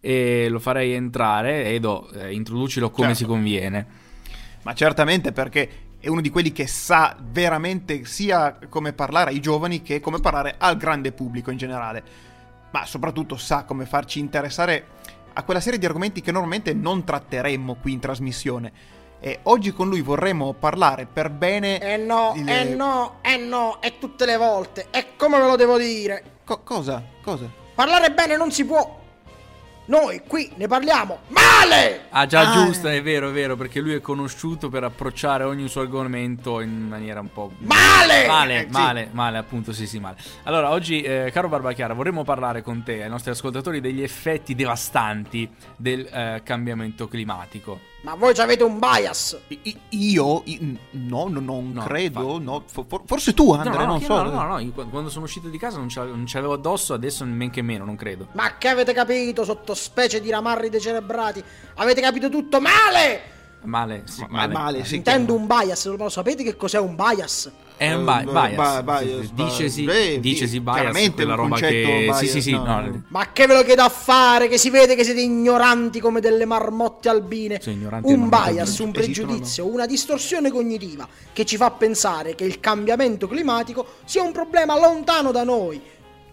[0.00, 1.66] e lo farei entrare.
[1.66, 3.22] Edo, eh, introducilo come Certo.
[3.22, 3.86] si conviene.
[4.62, 9.82] Ma certamente perché è uno di quelli che sa veramente sia come parlare ai giovani
[9.82, 12.02] che come parlare al grande pubblico in generale.
[12.72, 14.98] Ma soprattutto sa come farci interessare
[15.40, 18.72] a quella serie di argomenti che normalmente non tratteremmo qui in trasmissione.
[19.20, 21.78] E oggi con lui vorremmo parlare per bene.
[21.80, 24.86] Eh no, il- eh no, eh no, e tutte le volte.
[24.90, 26.22] E come ve lo devo dire?
[26.44, 27.02] Co- cosa?
[27.22, 27.46] Cosa?
[27.74, 28.98] Parlare bene non si può.
[29.90, 32.02] Noi qui ne parliamo male!
[32.10, 35.66] Ah, già, Ah, giusto, è vero, è vero, perché lui è conosciuto per approcciare ogni
[35.66, 37.50] suo argomento in maniera un po'.
[37.58, 38.24] Male!
[38.28, 38.68] Male, Eh, sì.
[38.70, 40.16] male, male, appunto, sì, sì, male.
[40.44, 45.50] Allora, oggi, eh, caro Barbachiara, vorremmo parlare con te, ai nostri ascoltatori, degli effetti devastanti
[45.76, 47.80] del eh, cambiamento climatico.
[48.02, 49.38] Ma voi ci avete un bias.
[49.48, 50.40] I- io?
[50.46, 52.36] I- no, no, non No, credo.
[52.38, 52.62] fa- no.
[52.66, 54.22] For- for- forse tu, Andre, no, no, non so.
[54.22, 56.54] no, no, no, io quando sono uscito di casa non ce l'avevo, non ce l'avevo
[56.54, 58.28] addosso, adesso men che meno, non credo.
[58.32, 61.44] Ma che avete capito, sottospecie di ramarri decerebrati?
[61.74, 63.20] Avete capito tutto male!
[63.64, 64.52] Male, sì, Ma- male.
[64.54, 64.96] male, sì.
[64.96, 67.50] Intendo un bias, lo sapete che cos'è un bias?
[67.80, 68.80] È un Eh, bi- bias.
[68.80, 71.82] bi- bias, dicesi, beh, dicesi bias, chiaramente un roba che...
[72.04, 73.02] bias, sì, sì, sì, no, no, no.
[73.08, 74.48] Ma che ve lo chiedo a fare?
[74.48, 77.58] Che si vede che siete ignoranti come delle marmotte albine.
[77.58, 82.44] Sì, ignoranti un marmotte bias, un pregiudizio, una distorsione cognitiva che ci fa pensare che
[82.44, 85.80] il cambiamento climatico sia un problema lontano da noi,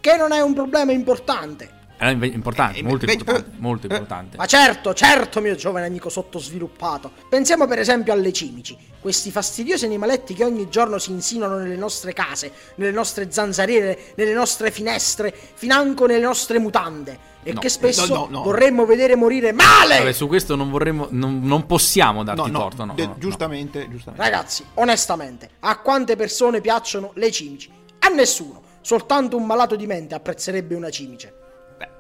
[0.01, 1.75] che non è un problema importante.
[1.97, 3.89] È importante, Eh, molto invece- importante, eh, molto eh.
[3.91, 4.38] importante.
[4.38, 7.12] Ma certo, certo, mio giovane amico sottosviluppato.
[7.27, 12.13] Pensiamo per esempio alle cimici, questi fastidiosi animaletti che ogni giorno si insinuano nelle nostre
[12.13, 17.36] case, nelle nostre zanzariere, nelle nostre finestre, financo nelle nostre mutande.
[17.41, 19.97] E No, che spesso no, no, vorremmo vedere morire male!
[19.99, 24.23] Vabbè, su questo non vorremmo, non, non possiamo darti torto, no, de- giustamente, giustamente.
[24.29, 27.71] Ragazzi, onestamente, a quante persone piacciono le cimici?
[27.99, 28.62] A nessuno.
[28.81, 31.33] Soltanto un malato di mente apprezzerebbe una cimice.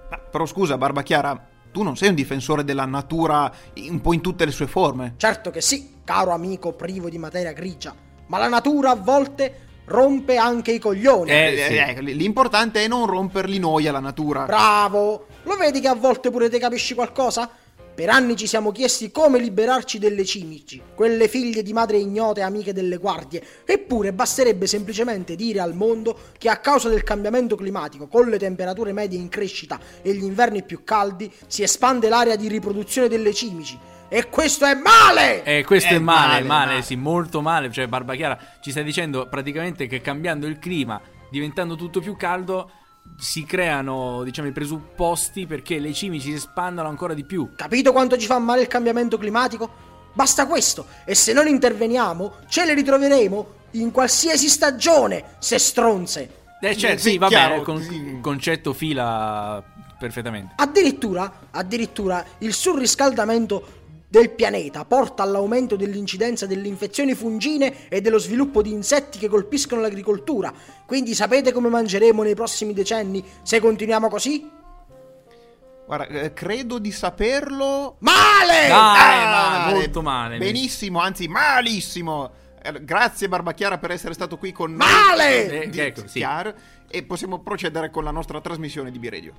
[0.09, 3.51] Ma- però scusa, Barbachiara, tu non sei un difensore della natura
[3.89, 5.13] un po' in tutte le sue forme.
[5.17, 7.93] Certo che sì, caro amico privo di materia grigia,
[8.27, 11.29] ma la natura a volte rompe anche i coglioni.
[11.31, 11.75] Eh, sì.
[11.75, 14.45] Eh, L'importante è non romperli noi alla natura.
[14.45, 15.27] Bravo!
[15.43, 17.49] Lo vedi che a volte pure te capisci qualcosa?
[17.97, 22.71] Per anni ci siamo chiesti come liberarci delle cimici, quelle figlie di madre ignote amiche
[22.71, 23.41] delle guardie.
[23.65, 28.93] Eppure basterebbe semplicemente dire al mondo che a causa del cambiamento climatico, con le temperature
[28.93, 33.75] medie in crescita e gli inverni più caldi, si espande l'area di riproduzione delle cimici.
[34.09, 35.41] E questo è male!
[35.43, 36.81] Eh, questo È è male, male, male, male.
[36.83, 37.71] sì, molto male.
[37.71, 42.69] Cioè, Barbachiara ci sta dicendo praticamente che cambiando il clima, diventando tutto più caldo,
[43.17, 47.49] si creano, diciamo, i presupposti perché le cimici si espandano ancora di più.
[47.55, 49.85] Capito quanto ci fa male il cambiamento climatico?
[50.13, 56.35] Basta questo, e se non interveniamo, ce le ritroveremo in qualsiasi stagione, se stronze.
[56.59, 58.17] Eh, certo, sì, sì, va chiaro, bene, con- sì.
[58.21, 59.63] concetto fila
[59.97, 60.53] perfettamente.
[60.57, 63.76] Addirittura, addirittura il surriscaldamento
[64.09, 69.81] del pianeta porta all'aumento dell'incidenza delle infezioni fungine e dello sviluppo di insetti che colpiscono
[69.81, 70.53] l'agricoltura.
[70.85, 74.49] Quindi sapete come mangeremo nei prossimi decenni se continuiamo così?
[75.85, 77.95] Guarda, eh, credo di saperlo.
[77.99, 78.67] Male!
[78.67, 80.37] Dai, Ah, male, molto male.
[80.37, 82.29] Benissimo, anzi malissimo.
[82.61, 84.85] Eh, Grazie Barbachiara per essere stato qui con noi.
[84.87, 85.61] Male!
[85.63, 86.25] Eh, Di- ecco, sì.
[86.89, 89.33] E possiamo procedere con la nostra trasmissione di B-Radio.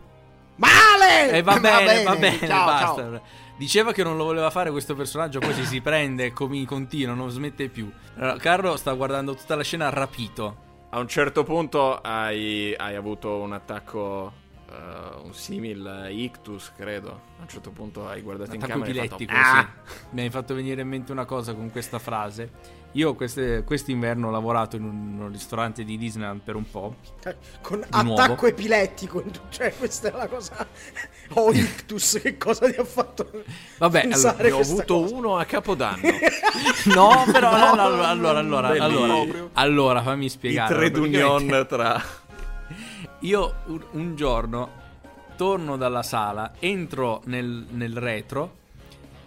[0.56, 1.32] Male!
[1.32, 2.94] E va, Va bene, bene, va bene, ciao, basta.
[2.94, 3.20] ciao.
[3.58, 7.28] Diceva che non lo voleva fare questo personaggio, poi ci si prende, come continua, non
[7.28, 7.90] smette più.
[8.14, 10.66] Allora, Carlo sta guardando tutta la scena rapito.
[10.90, 14.32] A un certo punto hai, hai avuto un attacco,
[14.70, 17.10] eh, un simil ictus, credo.
[17.38, 19.94] A un certo punto hai guardato in Attacco camera e hai fatto, "Ah!" sì.
[20.10, 22.52] Mi hai fatto venire in mente una cosa con questa frase.
[22.98, 26.96] Io queste- quest'inverno ho lavorato in un, un ristorante di Disneyland per un po'.
[27.62, 28.20] Con nuovo.
[28.20, 30.66] attacco epilettico, cioè questa è la cosa.
[31.34, 33.30] Oh, ictus, che cosa ti ha fatto?
[33.78, 35.14] Vabbè, pensare Ne ho avuto cosa?
[35.14, 36.00] uno a Capodanno.
[36.86, 40.74] No, però no, no, allora, allora, allora, allora, allora, fammi I spiegare.
[40.74, 42.02] tre Praticamente- d'union tra...
[43.20, 44.70] Io un, un giorno
[45.36, 48.56] torno dalla sala, entro nel, nel retro,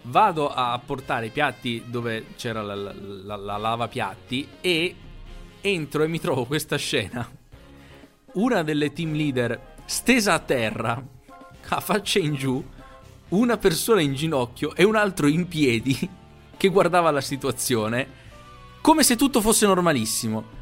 [0.02, 4.94] vado a portare i piatti dove c'era la, la, la- la lava piatti e
[5.60, 7.28] entro e mi trovo questa scena.
[8.34, 11.02] Una delle team leader stesa a terra,
[11.68, 12.64] a faccia in giù,
[13.28, 15.96] una persona in ginocchio e un altro in piedi
[16.56, 18.20] che guardava la situazione
[18.80, 20.60] come se tutto fosse normalissimo.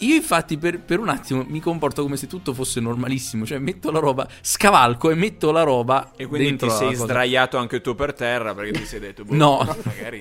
[0.00, 3.90] Io infatti per, per un attimo mi comporto come se tutto fosse normalissimo, cioè metto
[3.90, 8.12] la roba, scavalco e metto la roba E quindi ti sei sdraiato anche tu per
[8.14, 9.76] terra perché ti sei detto, boh, No.
[9.84, 10.18] magari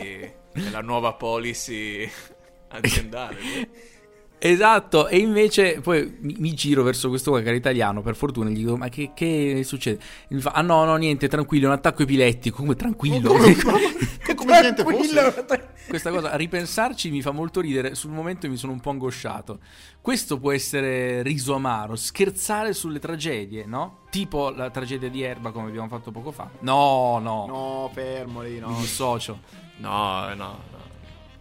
[0.52, 2.10] è la nuova policy
[2.70, 3.38] aziendale.
[4.42, 8.50] Esatto, e invece poi mi, mi giro verso questo qua che era italiano, per fortuna,
[8.50, 10.02] gli dico ma che, che succede?
[10.30, 13.34] E mi fa, ah no, no, niente, tranquillo, è un attacco epilettico, come tranquillo?
[13.34, 15.46] Come, come se niente fosse.
[15.90, 19.60] Questa cosa, a ripensarci mi fa molto ridere, sul momento mi sono un po' angosciato.
[20.02, 24.04] Questo può essere riso amaro, scherzare sulle tragedie, no?
[24.10, 26.50] Tipo la tragedia di Erba come abbiamo fatto poco fa.
[26.62, 28.76] No, no, No, fermo lì, mi no.
[28.80, 29.40] dissocio.
[29.78, 30.78] No, no, no.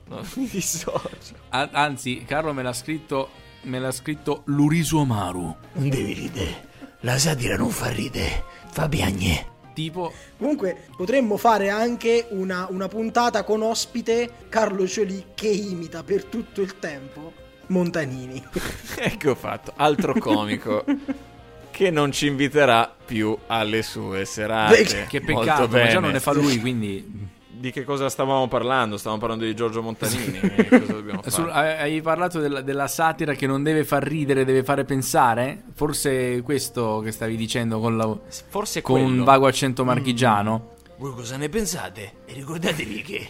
[0.09, 1.35] No mi dissocio.
[1.51, 3.31] A- anzi, Carlo me l'ha scritto,
[3.63, 5.57] me l'ha scritto l'uriso amaro.
[5.73, 6.67] Non devi ridere.
[7.01, 9.57] La satira non fa ridere, fa piagne.
[9.75, 16.25] Tipo, Comunque potremmo fare anche una, una puntata con ospite Carlo Cioli che imita per
[16.25, 17.33] tutto il tempo
[17.69, 18.43] Montanini.
[18.99, 20.85] ecco fatto, altro comico
[21.71, 24.83] che non ci inviterà più alle sue serate.
[24.83, 27.37] Beh, che Molto peccato, ma già non ne fa lui, quindi...
[27.59, 28.97] Di che cosa stavamo parlando?
[28.97, 30.39] Stavamo parlando di Giorgio Montanini.
[30.71, 31.31] cosa dobbiamo fare?
[31.31, 35.65] Sul- hai parlato della, della satira che non deve far ridere, deve fare pensare?
[35.75, 38.17] Forse questo che stavi dicendo con, la,
[38.49, 40.75] Forse con un vago accento marchigiano?
[40.99, 42.13] Voi cosa ne pensate?
[42.27, 43.29] E ricordatevi che,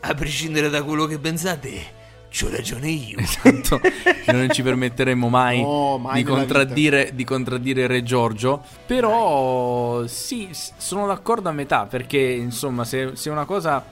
[0.00, 1.98] a prescindere da quello che pensate,
[2.30, 3.18] c'ho ragione io.
[3.18, 3.80] Esatto,
[4.32, 8.62] non ci permetteremo mai, No, mai di, contraddire, di contraddire Re Giorgio.
[8.86, 13.84] Però sì, sono d'accordo a metà perché insomma se, se una cosa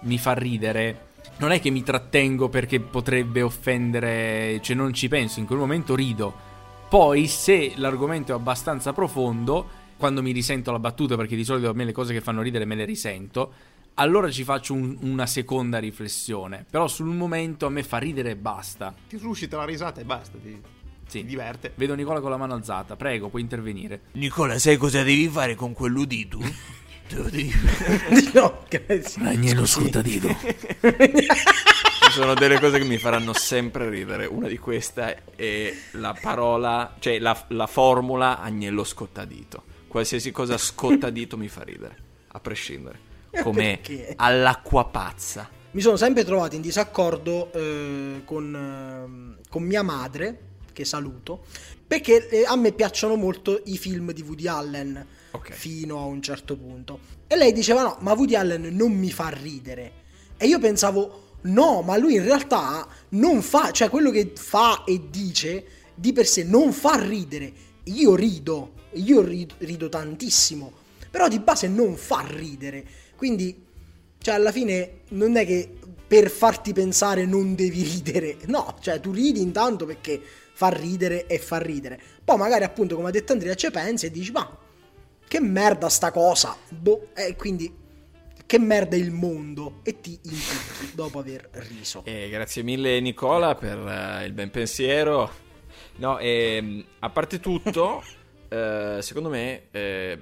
[0.00, 1.10] mi fa ridere...
[1.34, 5.94] Non è che mi trattengo perché potrebbe offendere, cioè non ci penso, in quel momento
[5.96, 6.32] rido.
[6.88, 11.72] Poi se l'argomento è abbastanza profondo, quando mi risento la battuta, perché di solito a
[11.72, 13.52] me le cose che fanno ridere me le risento,
[13.94, 16.64] allora ci faccio un- una seconda riflessione.
[16.70, 18.94] Però sul momento a me fa ridere e basta.
[19.08, 20.60] Ti suscita la risata e basta, ti,
[21.06, 21.20] Sì.
[21.20, 21.72] ti diverte.
[21.74, 24.02] Vedo Nicola con la mano alzata, prego, puoi intervenire.
[24.12, 26.38] Nicola, sai cosa devi fare con quell'udito?
[27.08, 27.52] Te lo devi
[28.32, 29.22] no, grazie.
[29.26, 30.28] Agnello scotadito.
[30.28, 34.24] Ci sono delle cose che mi faranno sempre ridere.
[34.26, 39.64] Una di queste è la parola, cioè la, la formula agnello scottadito.
[39.88, 41.96] qualsiasi cosa scottadito mi fa ridere,
[42.28, 43.10] a prescindere.
[43.42, 43.80] Come
[44.16, 45.48] all'acqua pazza.
[45.72, 50.38] Mi sono sempre trovato in disaccordo eh, con, ehm, con mia madre,
[50.72, 51.44] che saluto,
[51.86, 55.52] perché eh, a me piacciono molto i film di Woody Allen, Ok.
[55.52, 56.98] fino a un certo punto.
[57.26, 59.92] E lei diceva no, ma Woody Allen non mi fa ridere.
[60.36, 65.08] E io pensavo, no, ma lui in realtà non fa, cioè quello che fa e
[65.08, 65.64] dice
[65.94, 67.50] di per sé non fa ridere.
[67.84, 70.70] Io rido, io rido, rido tantissimo,
[71.10, 72.84] però di base non fa ridere.
[73.22, 73.56] Quindi,
[74.18, 75.70] cioè alla fine non è che
[76.08, 80.20] per farti pensare non devi ridere, no, cioè tu ridi intanto perché
[80.52, 82.00] fa ridere e fa ridere.
[82.24, 84.58] Poi magari appunto come ha detto Andrea ci pensi e dici ma
[85.28, 87.72] che merda sta cosa, boh, e quindi
[88.44, 92.02] che merda il mondo e ti impicchi dopo aver riso.
[92.04, 95.30] E grazie mille Nicola per eh, il ben pensiero.
[95.98, 98.02] No, ehm, a parte tutto,
[98.50, 100.18] eh, secondo me eh,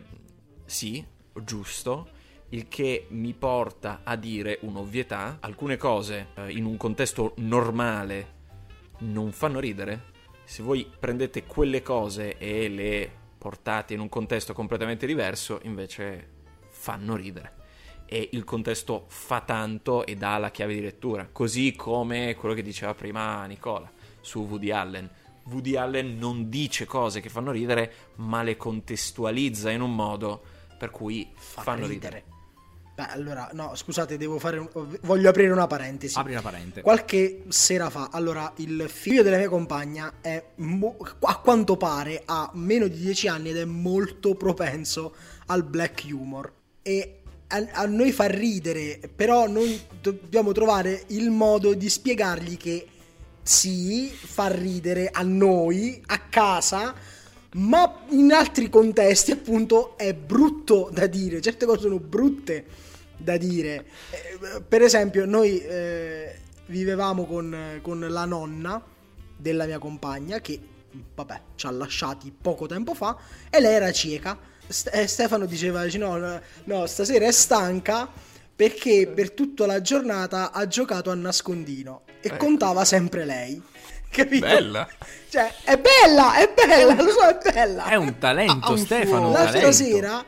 [0.67, 1.03] sì,
[1.43, 2.19] giusto,
[2.51, 5.39] il che mi porta a dire un'ovvietà.
[5.41, 8.39] Alcune cose eh, in un contesto normale
[9.01, 10.09] non fanno ridere.
[10.45, 17.17] Se voi prendete quelle cose e le portate in un contesto completamente diverso, invece fanno
[17.17, 17.59] ridere
[18.13, 22.63] e il contesto fa tanto e dà la chiave di lettura, così come quello che
[22.63, 23.89] diceva prima Nicola
[24.21, 25.09] su Woody Allen.
[25.45, 30.43] Woody Allen non dice cose che fanno ridere, ma le contestualizza in un modo
[30.77, 32.25] per cui Fa fanno ridere.
[32.25, 32.39] ridere.
[33.01, 34.69] Beh, allora, no, scusate, devo fare un...
[35.03, 36.19] voglio aprire una parentesi.
[36.19, 36.83] Apri la parente.
[36.83, 42.51] Qualche sera fa, allora, il figlio della mia compagna è, mo- a quanto pare, ha
[42.53, 45.15] meno di 10 anni ed è molto propenso
[45.47, 46.53] al black humor.
[46.83, 52.87] E a, a noi fa ridere, però noi dobbiamo trovare il modo di spiegargli che
[53.43, 56.95] sì, fa ridere a noi, a casa,
[57.53, 61.41] ma in altri contesti, appunto, è brutto da dire.
[61.41, 62.89] Certe cose sono brutte
[63.21, 63.85] da dire.
[64.11, 68.83] Eh, per esempio, noi eh, vivevamo con, con la nonna
[69.37, 70.59] della mia compagna che,
[71.15, 73.17] vabbè, ci ha lasciati poco tempo fa
[73.51, 74.39] e lei era cieca.
[74.67, 78.09] St- e Stefano diceva, dice, no, no, stasera è stanca
[78.55, 83.61] perché per tutta la giornata ha giocato a nascondino e contava sempre lei.
[84.11, 84.45] Capito?
[84.45, 84.89] Bella.
[85.29, 87.85] Cioè, è bella, è bella, lo so, è bella.
[87.85, 89.27] È un talento, un Stefano.
[89.29, 89.73] un L'altra talento.
[89.73, 90.25] sera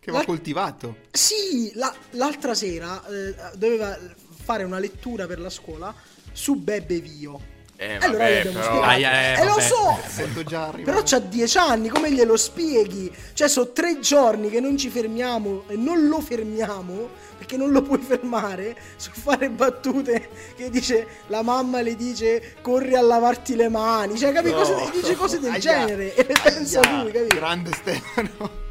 [0.00, 0.96] Che va La- coltivato.
[1.10, 3.98] sì, la- l'altra sera eh, doveva
[4.42, 5.94] fare una lettura per la scuola
[6.32, 7.58] su Bebe Vio.
[7.76, 8.90] Eh, allora vabbè, abbiamo però- spiegato.
[8.90, 9.62] Ah, eh, e lo vabbè.
[9.62, 10.82] so, Sento già arrivare.
[10.82, 13.10] però c'ha dieci anni, come glielo spieghi?
[13.32, 17.08] Cioè, sono tre giorni che non ci fermiamo e non lo fermiamo
[17.38, 22.94] perché non lo puoi fermare su fare battute che dice la mamma le dice corri
[22.96, 24.50] a lavarti le mani, cioè, capi?
[24.50, 25.58] Cose, dice cose del Aia.
[25.60, 27.26] genere e le pensa Aia, lui, capi?
[27.28, 28.68] Grande Stefano.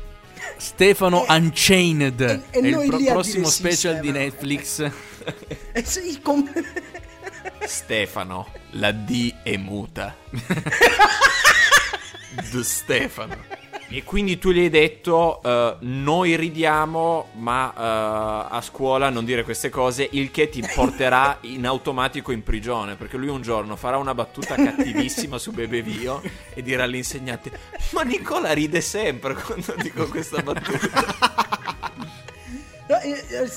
[0.60, 2.22] Stefano E- Unchained.
[2.22, 4.12] e- e è il pro- prossimo dire sì, special di.
[4.12, 4.92] Netflix.
[5.74, 6.50] E sì, com-
[7.66, 10.16] Stefano, la D è muta.
[12.52, 13.36] The Stefano.
[13.92, 19.44] E quindi tu gli hai detto, eh, noi ridiamo, ma eh, a scuola non dire
[19.44, 23.98] queste cose, il che ti porterà in automatico in prigione, perché lui un giorno farà
[23.98, 26.22] una battuta cattivissima su Bebe Vio
[26.54, 27.52] e dirà all'insegnante,
[27.94, 31.48] ma Nicola ride sempre quando dico questa battuta.
[32.90, 33.50] No, eh,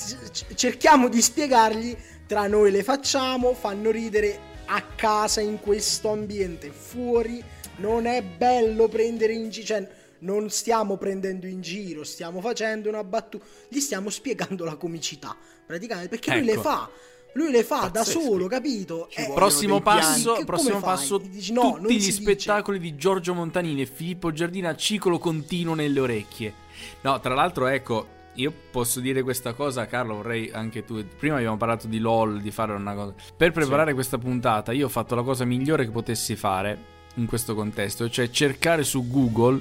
[0.55, 1.95] cerchiamo di spiegargli
[2.27, 7.43] tra noi le facciamo fanno ridere a casa in questo ambiente fuori
[7.77, 9.89] non è bello prendere in giro cioè
[10.23, 16.09] non stiamo prendendo in giro stiamo facendo una battuta gli stiamo spiegando la comicità praticamente
[16.11, 16.61] perché lui le Ecco.
[16.63, 16.91] fa
[17.35, 18.21] lui le fa da Pazzesco.
[18.21, 22.23] solo capito Eh, Prossimo passo, Che- prossimo passo Dici, no, tutti gli si dice.
[22.23, 26.53] spettacoli di Giorgio Montanini e Filippo Giardina a ciclo continuo nelle orecchie.
[27.01, 31.03] No, tra l'altro, ecco, io posso dire questa cosa, Carlo, vorrei anche tu.
[31.19, 33.15] Prima abbiamo parlato di LOL, di fare una cosa.
[33.35, 36.79] Per preparare questa puntata, io ho fatto la cosa migliore che potessi fare
[37.15, 39.59] in questo contesto, cioè cercare su Google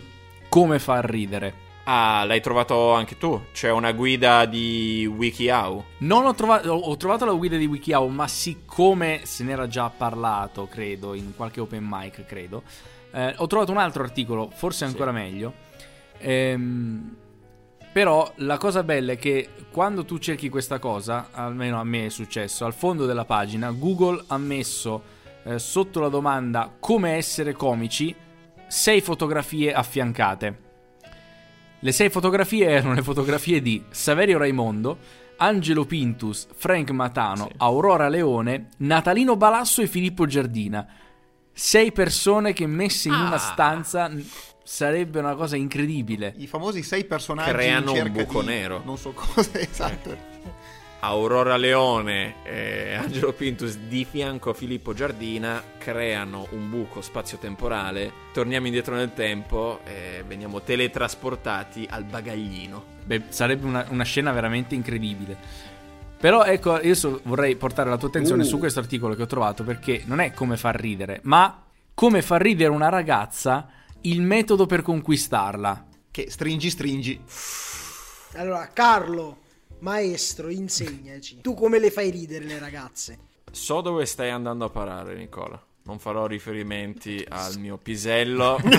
[0.52, 1.54] come far ridere.
[1.86, 3.42] Ah, l'hai trovato anche tu?
[3.54, 5.86] C'è una guida di WikiHow.
[6.00, 10.68] Non ho trovato, ho- trovato la guida di WikiHow, ma siccome se n'era già parlato,
[10.68, 12.64] credo, in qualche open mic, credo,
[13.14, 15.54] eh, ho trovato un altro articolo, forse ancora meglio.
[16.18, 17.16] Ehm,
[17.94, 22.10] però la cosa bella è che quando tu cerchi questa cosa, almeno a me è
[22.10, 25.02] successo, al fondo della pagina, Google ha messo
[25.44, 28.14] eh, sotto la domanda come essere comici
[28.72, 30.60] sei fotografie affiancate.
[31.80, 34.98] Le sei fotografie erano le fotografie di Saverio Raimondo,
[35.38, 37.54] Angelo Pintus, Frank Matano, Sì.
[37.58, 40.88] Aurora Leone, Natalino Balasso e Filippo Giardina.
[41.52, 43.38] Sei persone che messe in una Ah.
[43.40, 44.24] stanza n-
[44.64, 46.34] sarebbe una cosa incredibile.
[46.38, 48.82] I famosi sei personaggi Creano in un buco di- nero.
[48.86, 50.30] Non so cosa, esatto.
[51.04, 58.12] Aurora Leone e Angelo Pintus di fianco a Filippo Giardina creano un buco spazio-temporale.
[58.32, 62.84] Torniamo indietro nel tempo e veniamo teletrasportati al bagaglino.
[63.04, 65.36] Beh, sarebbe una, una scena veramente incredibile.
[66.20, 68.46] Però ecco, io so- vorrei portare la tua attenzione Uh.
[68.46, 71.64] su questo articolo che ho trovato perché non è come far ridere, ma
[71.96, 73.70] come far ridere una ragazza
[74.02, 75.86] il metodo per conquistarla.
[76.12, 77.20] Che stringi, stringi.
[78.36, 79.41] Allora, Carlo,
[79.82, 81.42] maestro, insegnaci.
[81.42, 83.18] Tu come le fai ridere le ragazze?
[83.52, 85.62] So dove stai andando a parare, Nicola.
[85.84, 88.58] Non farò riferimenti al mio pisello.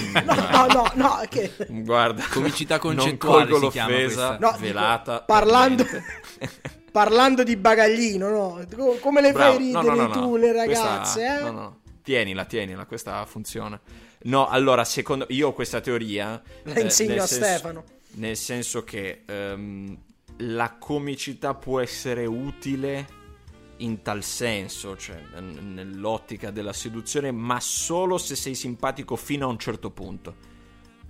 [0.52, 1.52] No, no, no, che...
[1.68, 4.38] Guarda, Comicità non concettuale colgo si chiama l'offesa questa.
[4.38, 5.12] No, dico, velata.
[5.16, 5.84] per parlando,
[6.92, 8.64] parlando di bagaglino, no?
[8.74, 9.54] Co- Come le Bravo.
[9.56, 10.26] fai No, ridere no, no, no.
[10.28, 11.40] tu le Questa- ragazze, eh?
[11.40, 11.80] No, no.
[12.02, 13.80] Tienila, tienila, questa funziona.
[14.24, 16.40] No, allora, secondo io ho questa teoria.
[16.64, 17.84] La eh, insegno nel a senso- Stefano.
[18.14, 19.96] Nel senso che ehm,
[20.38, 23.20] la comicità può essere utile
[23.78, 29.58] in tal senso, cioè nell'ottica della seduzione, ma solo se sei simpatico fino a un
[29.58, 30.50] certo punto.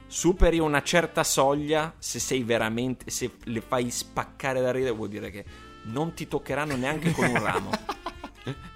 [0.06, 5.30] Superi una certa soglia, se sei veramente, se le fai spaccare da ridere, vuol dire
[5.30, 5.44] che
[5.84, 7.70] non ti toccheranno neanche con un ramo.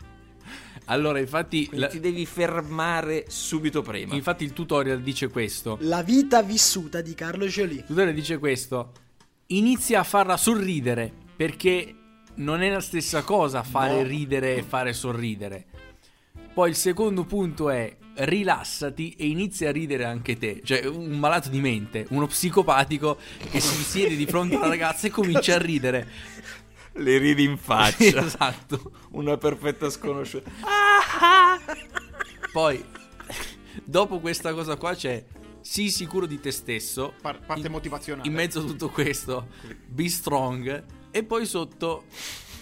[0.88, 4.14] Allora, infatti, la- ti devi fermare subito prima.
[4.14, 5.78] infatti il tutorial dice questo.
[5.80, 7.76] La vita vissuta di Carlo Ciolì.
[7.78, 8.92] Il tutorial dice questo.
[9.49, 11.94] Inizia a farla sorridere perché
[12.36, 15.66] non è la stessa cosa fare ridere e fare sorridere.
[16.53, 20.62] Poi il secondo punto è rilassati e inizia a ridere anche te.
[20.64, 23.18] Cioè, un malato di mente, uno psicopatico
[23.51, 26.09] che si siede di fronte a una ragazza e comincia a ridere.
[26.94, 28.18] Le ridi in faccia.
[28.24, 28.90] esatto.
[29.11, 30.51] Una perfetta sconosciuta.
[32.51, 32.84] Poi,
[33.84, 35.22] dopo questa cosa qua c'è
[35.66, 37.14] sii sicuro di te stesso.
[37.20, 38.28] Par- parte In- motivazionale.
[38.28, 39.48] In mezzo a tutto questo,
[39.86, 40.84] be strong.
[41.10, 42.04] E poi sotto,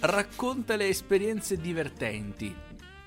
[0.01, 2.55] racconta le esperienze divertenti.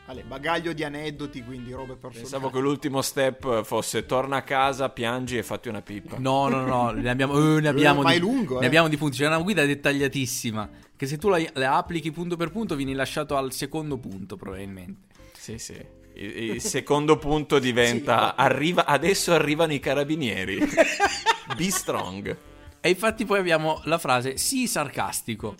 [0.05, 2.21] Vale, bagaglio di aneddoti, quindi robe personali.
[2.21, 6.17] Pensavo che l'ultimo step fosse torna a casa, piangi e fatti una pipa.
[6.19, 8.67] No, no, no, ne abbiamo, eh, ne abbiamo ma di, lungo, ne eh.
[8.67, 9.17] abbiamo di punti.
[9.17, 10.69] C'è una guida dettagliatissima.
[10.95, 15.15] Che se tu la, la applichi punto per punto, vieni lasciato al secondo punto, probabilmente.
[15.33, 15.96] Sì, sì.
[16.20, 20.57] Il, secondo punto diventa arriva, adesso arrivano i carabinieri.
[21.55, 22.38] Be strong.
[22.82, 25.55] E infatti poi abbiamo la frase sii sarcastico.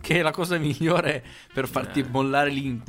[0.00, 2.06] Che è la cosa migliore per farti Eh.
[2.08, 2.80] mollare lì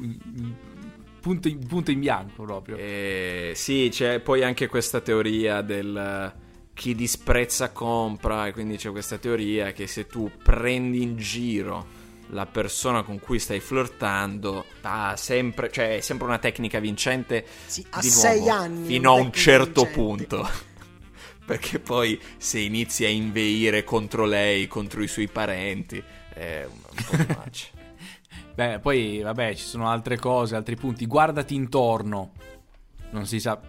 [1.19, 2.77] punto, in, punto in bianco proprio.
[2.77, 8.91] Eh, sì, c'è poi anche questa teoria del eh, chi disprezza compra e quindi c'è
[8.91, 15.15] questa teoria che se tu prendi in giro la persona con cui stai flirtando ha
[15.15, 19.15] sempre, cioè è sempre una tecnica vincente Sì, a di sei nuovo, anni fino a
[19.15, 19.91] un certo vincente.
[19.91, 20.49] punto.
[21.47, 27.03] Perché poi se inizi a inveire contro lei, contro i suoi parenti, è un un
[27.03, 27.71] po' too much.
[28.53, 31.05] Beh, poi vabbè, ci sono altre cose, altri punti.
[31.05, 32.33] Guardati intorno.
[33.11, 33.59] Non si sa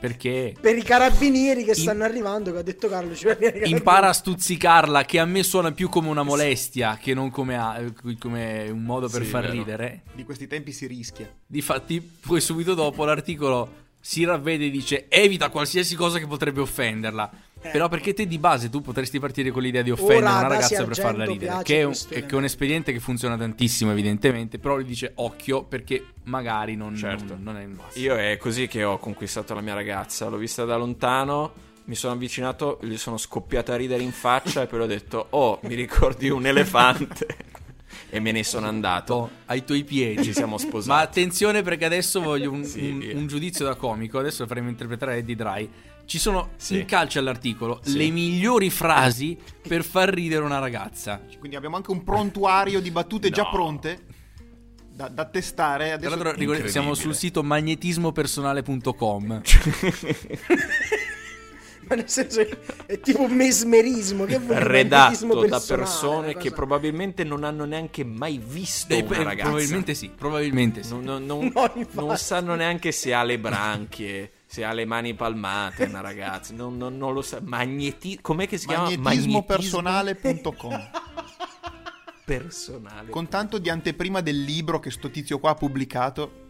[0.00, 0.54] perché.
[0.58, 3.68] Per i carabinieri che In- stanno arrivando, che ha detto Carlo Ciolì.
[3.70, 7.80] Impara a stuzzicarla, che a me suona più come una molestia che non come, a-
[8.18, 9.52] come un modo per Sì, far vero.
[9.52, 10.02] ridere.
[10.14, 11.30] Di questi tempi si rischia.
[11.46, 17.30] Difatti, poi subito dopo l'articolo si ravvede e dice evita qualsiasi cosa che potrebbe offenderla.
[17.60, 20.84] Però perché te di base tu potresti partire con l'idea di offendere Ora una ragazza
[20.84, 24.78] per farla ridere, che è, un, che è un espediente che funziona tantissimo evidentemente, però
[24.78, 27.34] gli dice occhio perché magari non, Certo.
[27.34, 28.04] non- non è il massimo.
[28.04, 30.28] Io è così che ho conquistato la mia ragazza.
[30.28, 31.52] L'ho vista da lontano,
[31.84, 35.58] mi sono avvicinato, gli sono scoppiato a ridere in faccia e poi ho detto: Oh,
[35.64, 37.26] mi ricordi un elefante?
[38.12, 39.14] e me ne sono andato.
[39.14, 40.24] To- ai tuoi piedi.
[40.24, 40.88] Ci siamo sposati.
[40.88, 44.18] Ma attenzione perché adesso voglio un, Sì, un- un giudizio da comico.
[44.18, 45.70] Adesso lo faremo interpretare a Eddie Dry.
[46.10, 46.80] Ci sono Sì.
[46.80, 47.96] in calcio all'articolo Sì.
[47.96, 51.22] le migliori frasi per far ridere una ragazza.
[51.38, 53.50] Quindi abbiamo anche un prontuario di battute già No.
[53.52, 54.00] pronte
[54.92, 55.84] da, da testare.
[55.86, 59.40] Tra Adesso l'altro, ricordi- siamo sul sito magnetismopersonale.com.
[61.86, 62.44] Ma nel senso,
[62.86, 64.24] è tipo mesmerismo.
[64.24, 69.02] Che vuol Redatto da persone una che cosa- probabilmente non hanno neanche mai visto Eh,
[69.02, 69.48] una eh, ragazza.
[69.48, 70.90] probabilmente sì, probabilmente sì.
[70.90, 71.72] Non, non- non- No,
[72.06, 76.52] non sanno neanche se ha le branchie, se ha le mani palmate una ragazza.
[76.54, 77.38] Non, non- non lo sa.
[77.40, 78.90] Magneti- com'è che si chiama?
[78.96, 80.90] magnetismopersonale.com
[82.26, 83.10] personale.
[83.10, 86.48] con tanto di anteprima del libro che sto tizio qua ha pubblicato.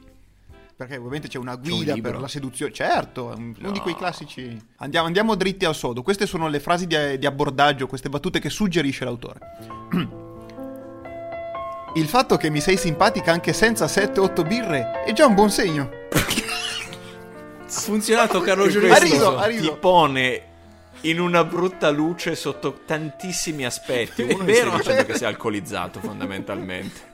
[0.77, 2.13] Perché ovviamente c'è una guida libro?
[2.13, 2.73] per la seduzione.
[2.73, 3.83] Certo, è un- uno di No.
[3.83, 4.59] quei classici.
[4.77, 6.01] Andiamo, andiamo dritti al sodo.
[6.03, 9.41] Queste sono le frasi di, di abbordaggio, queste battute che suggerisce l'autore.
[11.97, 15.91] Il fatto che mi sei simpatica anche senza 7-8 birre è già un buon segno.
[17.71, 17.81] Cazzo.
[17.81, 20.43] funzionato Carlo Giulio Ha ha ti pone
[21.03, 24.23] in una brutta luce sotto tantissimi aspetti.
[24.23, 24.69] Uno mi Vero.
[24.69, 27.09] stai dicendo che sei alcolizzato fondamentalmente.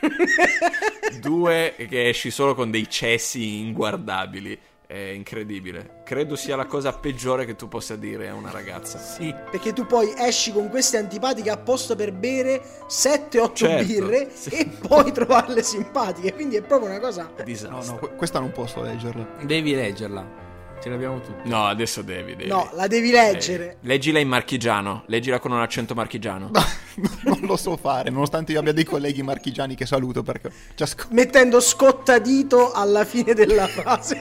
[1.20, 4.58] Due che esci solo con dei cessi inguardabili.
[4.86, 6.02] È incredibile.
[6.04, 8.98] Credo sia la cosa peggiore che tu possa dire a una ragazza.
[8.98, 9.34] Sì.
[9.50, 14.50] Perché tu poi esci con queste antipatiche apposta per bere 7-8 Certo, birre sì.
[14.50, 16.34] e poi trovarle simpatiche.
[16.34, 17.30] Quindi è proprio una cosa.
[17.36, 17.92] No, Disastro.
[17.94, 19.26] no, que- questa non posso leggerla.
[19.42, 20.42] Devi leggerla.
[20.82, 21.48] Ce l'abbiamo tutti.
[21.48, 22.36] No, adesso devi.
[22.36, 22.48] devi.
[22.50, 23.70] No, la devi leggere.
[23.70, 25.04] Eh, leggila in marchigiano.
[25.06, 26.50] Leggila con un accento marchigiano.
[27.24, 31.08] non lo so fare, nonostante io abbia dei colleghi marchigiani che saluto perché ciascuno...
[31.14, 34.20] Mettendo scottadito alla fine della frase.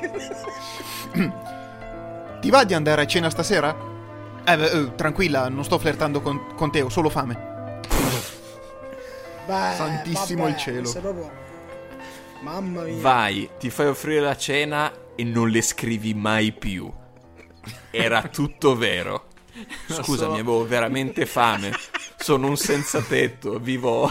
[2.42, 3.76] Ti va di andare a cena stasera?
[4.46, 7.82] Eh, eh, tranquilla, non sto flirtando con, con te, ho solo fame.
[9.46, 10.92] Beh, Santissimo vabbè, il cielo.
[10.92, 11.32] proprio-
[12.42, 13.02] Mamma mia.
[13.02, 16.92] Vai, ti fai offrire la cena e non le scrivi mai più.
[17.92, 19.28] Era tutto vero.
[19.88, 21.72] Scusami, avevo veramente fame.
[22.18, 24.10] Sono un senza tetto, vivo,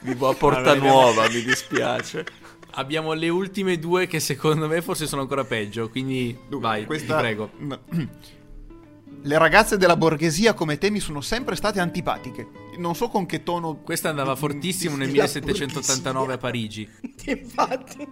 [0.00, 0.74] vivo a Porta.
[0.74, 2.24] Nuova, mi dispiace.
[2.72, 5.88] Abbiamo le ultime due che secondo me forse sono ancora peggio.
[5.90, 7.50] Quindi vai, Questa- ti prego.
[7.58, 7.78] No.
[9.24, 12.48] Le ragazze della borghesia come te mi sono sempre state antipatiche.
[12.78, 13.76] Non so con che tono...
[13.76, 16.38] Questa andava fortissimo nel della 1789 a.
[16.38, 16.88] Parigi.
[17.26, 18.08] Infatti,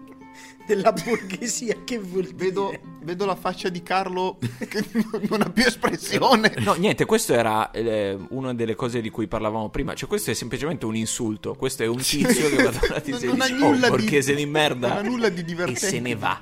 [0.66, 2.36] della borghesia, che vuol dire?
[2.36, 4.38] Vedo, vedo la faccia di Carlo
[4.68, 4.84] che
[5.28, 6.54] non ha più espressione.
[6.58, 9.94] No, niente, questo era eh, una delle cose di cui parlavamo prima.
[9.94, 11.54] Cioè, questo è semplicemente un insulto.
[11.54, 13.96] Questo è un tizio che va da una tizia e Non ha dice: nulla Oh,
[13.96, 14.88] di- borghese di merda.
[14.88, 15.80] non ha nulla di E divertente.
[15.88, 16.40] se ne va.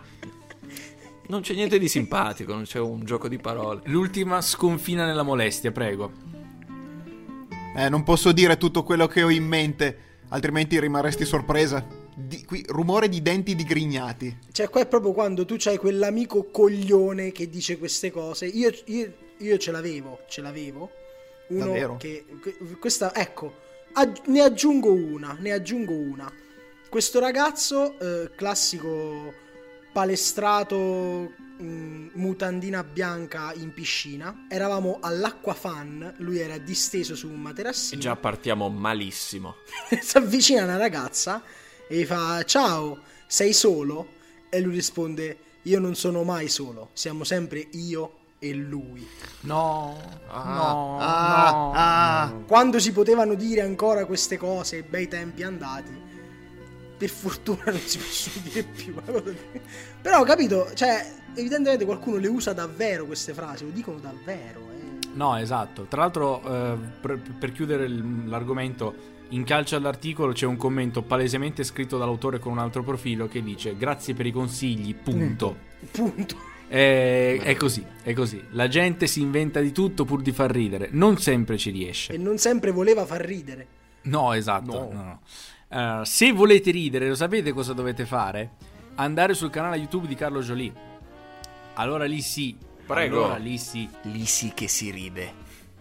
[1.29, 3.81] Non c'è niente di simpatico, non c'è un gioco di parole.
[3.85, 6.11] L'ultima sconfina nella molestia, prego.
[7.77, 11.98] Eh, non posso dire tutto quello che ho in mente, altrimenti rimarresti sorpresa.
[12.21, 14.37] Di- qui, rumore di denti digrignati.
[14.51, 18.47] Cioè, qua è proprio quando tu c'hai quell'amico coglione che dice queste cose.
[18.47, 20.91] Io, io- io ce l'avevo, ce l'avevo.
[21.49, 21.97] Uno Davvero?
[21.97, 22.25] che.
[22.43, 23.55] que- Questa, ecco,
[23.93, 26.31] agg- ne aggiungo una, ne aggiungo una.
[26.89, 29.33] Questo ragazzo, eh, classico
[29.93, 34.47] palestrato, mh, mutandina bianca in piscina.
[34.49, 38.01] Eravamo all'acqua fan, lui era disteso su un E materassino.
[38.01, 39.57] già partiamo malissimo.
[40.03, 41.43] si avvicina una ragazza
[41.89, 44.07] e gli fa ciao, sei solo?
[44.51, 49.07] E lui risponde io non sono mai solo, siamo sempre io e lui.
[49.41, 51.73] No, no, Ah, no.
[51.75, 52.33] ah.
[52.47, 56.07] Quando si potevano dire ancora queste cose, bei tempi andati,
[56.97, 58.95] per fortuna non si possono dire più.
[60.01, 64.61] Però ho capito, cioè, evidentemente qualcuno le usa davvero queste frasi, lo dicono davvero.
[64.71, 65.07] eh.
[65.15, 65.83] No, esatto.
[65.89, 68.95] Tra l'altro, eh, per, per chiudere l'argomento,
[69.31, 73.77] in calcio all'articolo c'è un commento palesemente scritto dall'autore con un altro profilo che dice
[73.77, 75.57] grazie per i consigli, punto.
[75.91, 76.37] Punto.
[76.71, 78.43] Eh, è così, è così.
[78.51, 80.89] La gente si inventa di tutto pur di far ridere.
[80.93, 82.17] Non sempre ci E riesce.
[82.17, 83.67] non sempre voleva far ridere.
[84.03, 84.91] No, esatto.
[84.93, 85.21] no,
[85.71, 86.01] no.
[86.01, 88.51] Eh, se volete ridere, lo sapete cosa dovete fare?
[88.97, 90.73] Andare sul canale YouTube di Carlo Jolie.
[91.75, 92.57] Allora lì sì.
[92.87, 93.25] Prego.
[93.25, 93.89] Allora lì sì.
[94.03, 95.33] Lì sì che si ride,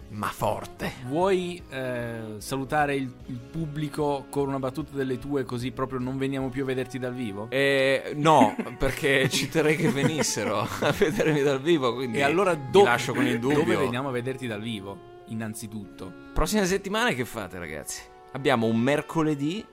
[0.10, 0.93] ma forte.
[1.08, 6.49] Vuoi eh, salutare il, il pubblico con una battuta delle tue così proprio non veniamo
[6.49, 7.47] più a vederti dal vivo?
[7.49, 11.93] Eh, no, perché ci terrei che venissero a vedermi dal vivo.
[11.93, 13.60] Quindi E allora do- lascio con il dubbio.
[13.60, 15.16] dove veniamo a vederti dal vivo?
[15.28, 16.12] Innanzitutto.
[16.34, 18.01] Prossima settimana che fate, ragazzi?
[18.32, 19.66] Abbiamo un mercoledì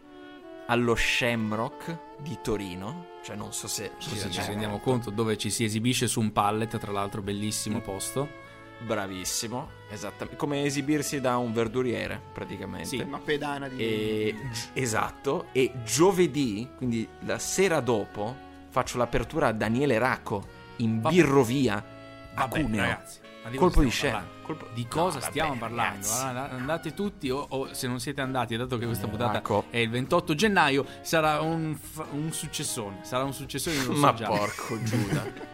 [0.66, 3.12] allo Shamrock di Torino.
[3.22, 4.90] Cioè, non so se Così si ci rendiamo conto.
[5.06, 8.42] conto dove ci si esibisce su un pallet, tra l'altro bellissimo posto.
[8.84, 10.36] Bravissimo, esattamente.
[10.36, 12.88] Come esibirsi da un verduriere, praticamente.
[12.88, 12.98] Sì.
[12.98, 13.76] Una pedana di...
[13.78, 14.34] E,
[14.74, 18.36] esatto, e giovedì, quindi la sera dopo,
[18.68, 21.14] faccio l'apertura a Daniele Racco in Vabbè.
[21.14, 21.76] Birrovia
[22.34, 22.80] a Vabbè, Cuneo.
[22.80, 24.12] ragazzi, ma di Colpo di scena.
[24.14, 24.32] parlando?
[24.44, 25.94] Colpo- Di cosa No, vabbè, stiamo parlando?
[26.06, 26.22] ragazzi.
[26.26, 29.64] Allora, andate tutti o, o se non siete andati, dato che questa puntata Ecco.
[29.70, 31.74] è il 28 gennaio, sarà un,
[32.10, 32.98] un successone.
[33.04, 34.26] Sarà un successone, so Ma già.
[34.26, 35.52] porco Giuda.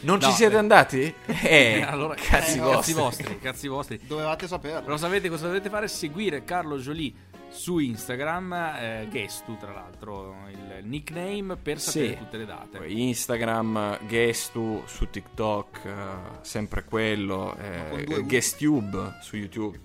[0.00, 0.58] Non No, ci siete eh.
[0.58, 1.14] andati?
[1.42, 2.92] Eh, allora, cazzi eh, vostri.
[2.92, 4.00] cazzi vostri, cazzi vostri.
[4.06, 4.82] Dovevate saperlo.
[4.82, 5.88] Però sapete cosa dovete fare?
[5.88, 7.12] Seguire Carlo Jolie
[7.48, 12.16] su Instagram, eh, Gestu tra l'altro, il nickname per sapere Sì.
[12.18, 12.84] tutte le date.
[12.86, 15.92] Instagram, Gestu su TikTok, eh,
[16.40, 18.04] sempre quello, eh.
[18.24, 19.78] Guestube su YouTube.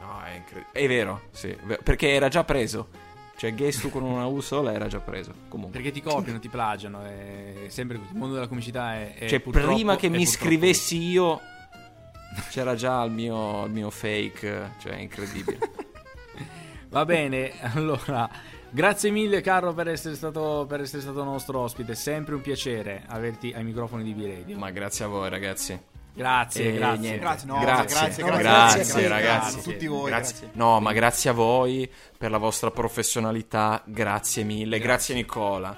[0.00, 0.70] No, è incredibile.
[0.72, 2.88] È vero, sì, è vero, perché era già preso.
[3.36, 5.32] Cioè, Gestu con una U sola era già preso.
[5.48, 5.80] Comunque.
[5.80, 8.12] Perché ti copiano, ti plagiano, è sempre così.
[8.12, 9.14] Il mondo della comicità è.
[9.14, 11.40] è cioè, prima che mi scrivessi io,
[12.50, 14.72] c'era già il mio, il mio fake.
[14.78, 15.58] Cioè, incredibile.
[16.88, 18.30] Va bene, allora
[18.74, 23.52] Grazie mille Carlo per essere, stato, per essere stato nostro ospite, sempre un piacere averti
[23.52, 24.58] ai microfoni di B-Radio.
[24.58, 25.78] Ma grazie a voi ragazzi.
[26.14, 27.18] Grazie, Eh, grazie.
[27.18, 29.54] Grazie, no, grazie, grazie, grazie, grazie, ragazzi.
[29.54, 29.72] grazie.
[29.72, 30.50] Tutti voi, grazie.
[30.52, 35.76] No, ma grazie a voi per la vostra professionalità, grazie mille, grazie, Nicola,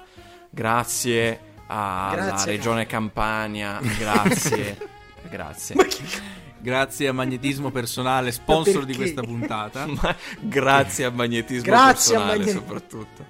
[0.49, 4.77] grazie alla Grazie, Regione Campania, grazie,
[5.29, 5.75] grazie.
[6.59, 9.85] Grazie a Magnetismo Personale, sponsor di questa puntata.
[9.89, 13.25] Ma grazie a Magnetismo Grazie a Personale Magnet- soprattutto.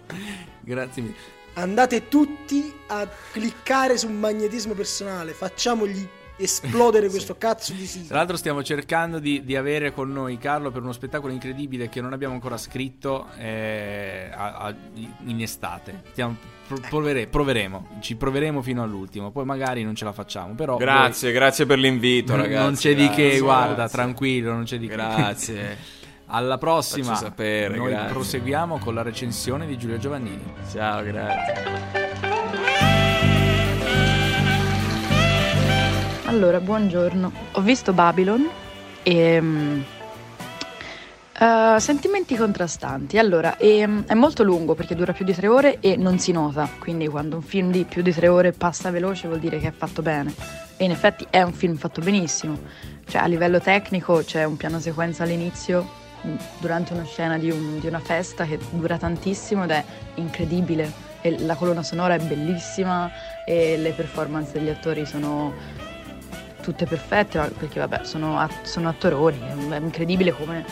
[0.62, 1.16] Grazie mille.
[1.54, 5.34] Andate tutti a cliccare sul magnetismo personale.
[5.34, 6.08] Facciamogli
[6.38, 8.08] esplodere questo cazzo di sito.
[8.08, 12.02] Tra l'altro stiamo cercando di, di avere con noi Carlo per uno spettacolo incredibile che
[12.02, 14.76] non abbiamo ancora scritto eh, a- a-
[15.26, 16.02] in estate.
[16.12, 16.36] Stiamo-
[16.68, 21.32] pro- provere- proveremo, ci proveremo fino all'ultimo, poi magari non ce la facciamo, però Grazie,
[21.32, 22.64] grazie per l'invito, voi- ragazzi.
[22.64, 23.98] non c'è di che, grazie, guarda, grazie.
[23.98, 24.96] tranquillo, non c'è di che.
[24.96, 25.78] Grazie.
[26.30, 27.16] Alla prossima.
[27.16, 28.12] Sapere, Noi grazie.
[28.12, 30.44] proseguiamo con la recensione di Giulio Giovannini.
[30.70, 32.67] Ciao, grazie.
[36.28, 37.32] Allora, buongiorno.
[37.54, 38.50] Ho visto Babylon
[39.02, 39.40] e...
[39.42, 39.82] mm,
[41.40, 43.18] eh, sentimenti contrastanti.
[43.18, 46.70] Allora, ehm, è molto lungo perché dura più di tre ore e non si nota.
[46.80, 49.72] Quindi quando un film di più di tre ore passa veloce vuol dire che è
[49.72, 50.34] fatto bene.
[50.76, 52.60] E in effetti è un film fatto benissimo.
[53.08, 55.90] Cioè, a livello tecnico c'è un piano sequenza all'inizio
[56.28, 59.84] mm, durante una scena di, un- di una festa che dura tantissimo ed è
[60.16, 61.06] incredibile.
[61.22, 63.10] E la colonna sonora è bellissima
[63.46, 65.86] e le performance degli attori sono
[66.68, 69.40] tutte perfette, perché vabbè, sono, at- sono attoroni,
[69.70, 70.66] è incredibile come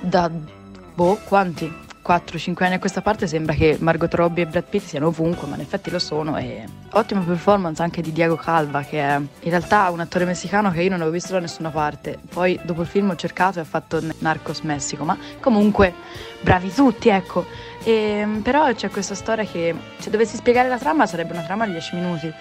[0.00, 1.84] da, boh, quanti?
[2.06, 5.56] 4-5 anni a questa parte sembra che Margot Robbie e Brad Pitt siano ovunque, ma
[5.56, 9.90] in effetti lo sono e ottima performance anche di Diego Calva, che è in realtà
[9.90, 12.16] un attore messicano che io non avevo visto da nessuna parte.
[12.32, 15.92] Poi dopo il film ho cercato e ha fatto Narcos Messico, ma comunque
[16.40, 17.44] bravi tutti, ecco.
[17.86, 21.70] E, però c'è questa storia che se dovessi spiegare la trama sarebbe una trama di
[21.70, 22.32] 10 minuti.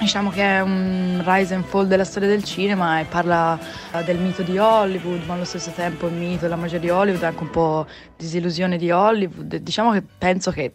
[0.00, 3.56] Diciamo che è un rise and fall della storia del cinema e parla
[3.92, 7.22] eh, del mito di Hollywood, ma allo stesso tempo il mito la magia di Hollywood,
[7.22, 7.86] anche un po'
[8.16, 9.58] disillusione di Hollywood.
[9.58, 10.72] Diciamo che penso che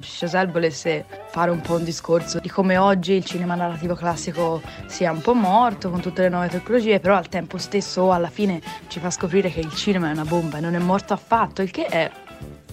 [0.00, 5.10] Chazelle volesse fare un po' un discorso di come oggi il cinema narrativo classico sia
[5.10, 9.00] un po' morto con tutte le nuove tecnologie, però al tempo stesso alla fine ci
[9.00, 11.86] fa scoprire che il cinema è una bomba e non è morto affatto, il che
[11.86, 12.08] è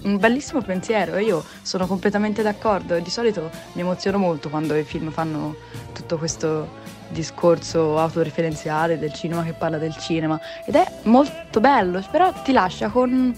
[0.03, 5.11] un bellissimo pensiero io sono completamente d'accordo di solito mi emoziono molto quando i film
[5.11, 5.55] fanno
[5.93, 12.33] tutto questo discorso autoreferenziale del cinema che parla del cinema ed è molto bello, però
[12.33, 13.33] ti lascia con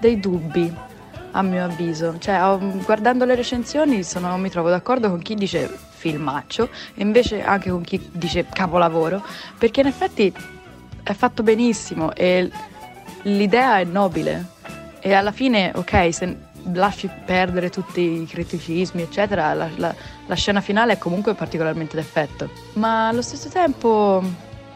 [0.00, 0.74] dei dubbi
[1.32, 2.16] a mio avviso.
[2.18, 7.70] Cioè, guardando le recensioni sono- mi trovo d'accordo con chi dice filmaccio e invece anche
[7.70, 9.22] con chi dice capolavoro,
[9.58, 10.32] perché in effetti
[11.02, 12.50] è fatto benissimo e
[13.22, 14.58] l'idea è nobile.
[15.00, 16.36] E alla fine, ok, se
[16.72, 19.94] lasci perdere tutti i criticismi, eccetera, la, la-
[20.26, 22.50] la scena finale è comunque particolarmente d'effetto.
[22.74, 24.22] Ma allo stesso tempo,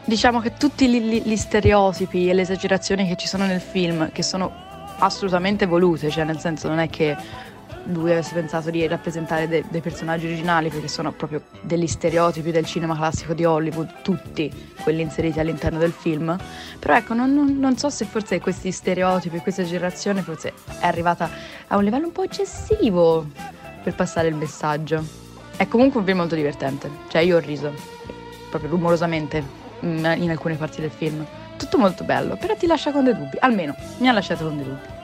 [0.03, 4.23] diciamo che tutti gli, gli- stereotipi e le esagerazioni che ci sono nel film, che
[4.23, 4.51] sono
[4.97, 7.15] assolutamente volute, cioè nel senso non è che
[7.85, 12.65] lui avesse pensato di rappresentare de- dei personaggi originali perché sono proprio degli stereotipi del
[12.65, 16.35] cinema classico di Hollywood, tutti quelli inseriti all'interno del film.
[16.79, 21.29] Però ecco, non, non- non so se forse questi stereotipi, questa esagerazione forse è arrivata
[21.67, 23.27] a un livello un po' eccessivo
[23.83, 25.03] per passare il messaggio.
[25.55, 27.71] È comunque un film molto divertente, cioè io ho riso,
[28.49, 29.43] proprio rumorosamente
[29.81, 31.25] in alcune parti del film.
[31.57, 34.65] Tutto molto bello, però ti lascia con dei dubbi, almeno mi ha lasciato con dei
[34.65, 34.94] dubbi.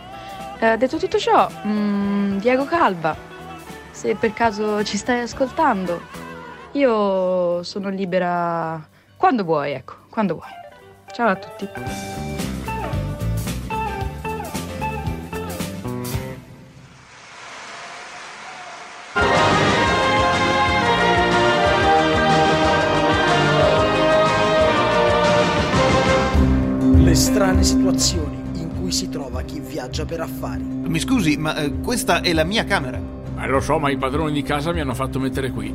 [0.64, 3.18] Eh, detto tutto ciò, mm, Diego Calva,
[3.90, 6.00] se per caso ci stai ascoltando,
[6.74, 8.88] io sono libera
[9.18, 10.50] quando vuoi, ecco, quando vuoi.
[11.12, 11.68] Ciao a tutti.
[27.04, 28.31] Le strane situazioni
[28.92, 30.62] cui si trova chi viaggia per affari.
[30.62, 33.00] Mi scusi, ma eh, questa è la mia camera.
[33.40, 35.74] Eh, lo so, ma i padroni di casa mi hanno fatto mettere qui.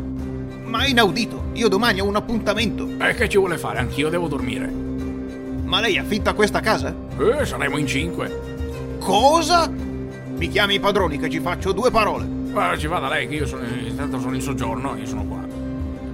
[0.65, 1.45] Ma è inaudito.
[1.55, 2.87] Io domani ho un appuntamento.
[2.99, 3.79] E che ci vuole fare?
[3.79, 4.67] Anch'io devo dormire.
[4.67, 6.95] Ma lei affitta questa casa?
[7.19, 8.99] Eh, saremo in cinque.
[8.99, 9.67] Cosa?
[9.69, 12.27] Mi chiami i padroni che ci faccio due parole.
[12.27, 15.43] Guarda, ci vada lei che io sono, intanto sono in soggiorno, io sono qua.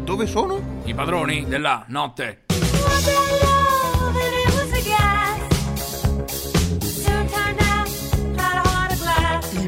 [0.05, 0.61] Dove sono?
[0.85, 2.42] I padroni della notte.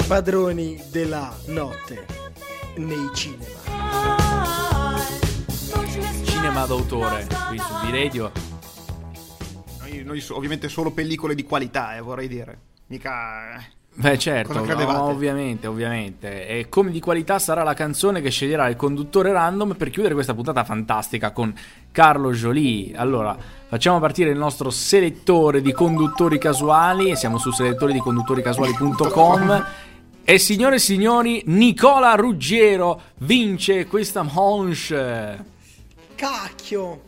[0.07, 2.05] Padroni della notte
[2.77, 3.63] nei cinema.
[6.25, 8.31] Cinema d'autore, qui su B-Radio.
[9.81, 12.59] Noi, noi ovviamente solo pellicole di qualità, eh, vorrei dire.
[12.89, 13.65] Mica...
[13.97, 16.49] Beh certo, no, ovviamente, ovviamente.
[16.49, 20.35] E come di qualità sarà la canzone che sceglierà il conduttore random per chiudere questa
[20.35, 21.55] puntata fantastica con
[21.93, 22.95] Carlo Jolie.
[22.97, 23.37] Allora,
[23.69, 29.67] facciamo partire il nostro selettore di conduttori casuali e siamo su selettoridiconduttoricasuali.com
[30.25, 35.45] e signore e signori, Nicola Ruggiero vince questa manche.
[36.15, 37.03] Cacchio!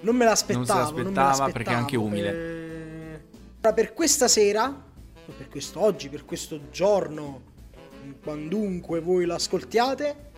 [0.00, 0.64] Non me l'aspettavo.
[0.64, 1.52] Non se l'aspettava non me l'aspettavo.
[1.52, 2.32] perché è anche umile.
[2.32, 3.20] Eh,
[3.62, 4.74] Ora, per questa sera,
[5.36, 7.42] per questo oggi, per questo giorno,
[8.22, 10.30] quandunque voi l'ascoltiate,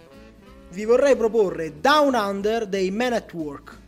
[0.71, 3.81] vi vorrei proporre Down Under dei Men at Work.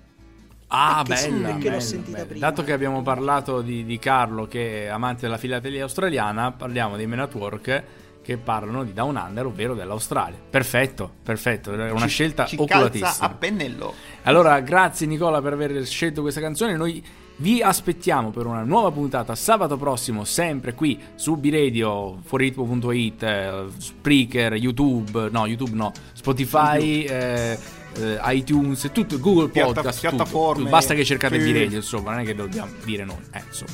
[0.75, 2.27] Ah, Perché bella, perché l'ho bella, sentita bella.
[2.29, 2.47] prima.
[2.49, 7.07] Dato che abbiamo parlato di, di Carlo che è amante della filatelia australiana, parliamo dei
[7.07, 7.83] Men at Work
[8.23, 10.39] che parlano di Down Under, ovvero dell'Australia.
[10.49, 13.27] Perfetto, perfetto, è una Ci- scelta ci oculatissima.
[13.27, 13.93] a pennello.
[14.23, 16.75] Allora, grazie Nicola per aver scelto questa canzone.
[16.75, 17.05] Noi
[17.37, 24.55] vi aspettiamo per una nuova puntata sabato prossimo, sempre qui su B-Radio, fuoriritmo.it, eh, Spreaker,
[24.55, 27.59] YouTube, no, YouTube no, Spotify, eh,
[27.97, 30.17] eh, iTunes, tutto, Google Piatta- Podcast, tutto.
[30.17, 33.19] piattaforme Basta che cercate che- B-Radio, insomma, non è che dobbiamo dire noi.
[33.33, 33.71] eh, insomma.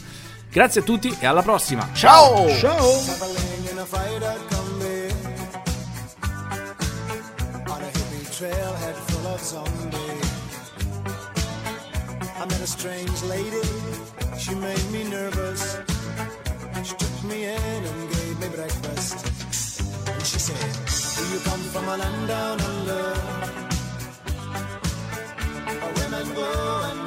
[0.50, 1.88] Grazie a tutti e alla prossima.
[1.92, 2.48] Ciao!
[2.56, 2.88] Ciao!
[11.12, 13.60] I met a strange lady,
[14.38, 15.78] she made me nervous.
[16.82, 19.26] She took me in and gave me breakfast.
[20.08, 20.70] And she said,
[21.16, 23.39] Do you come from a land down under?
[26.40, 26.99] people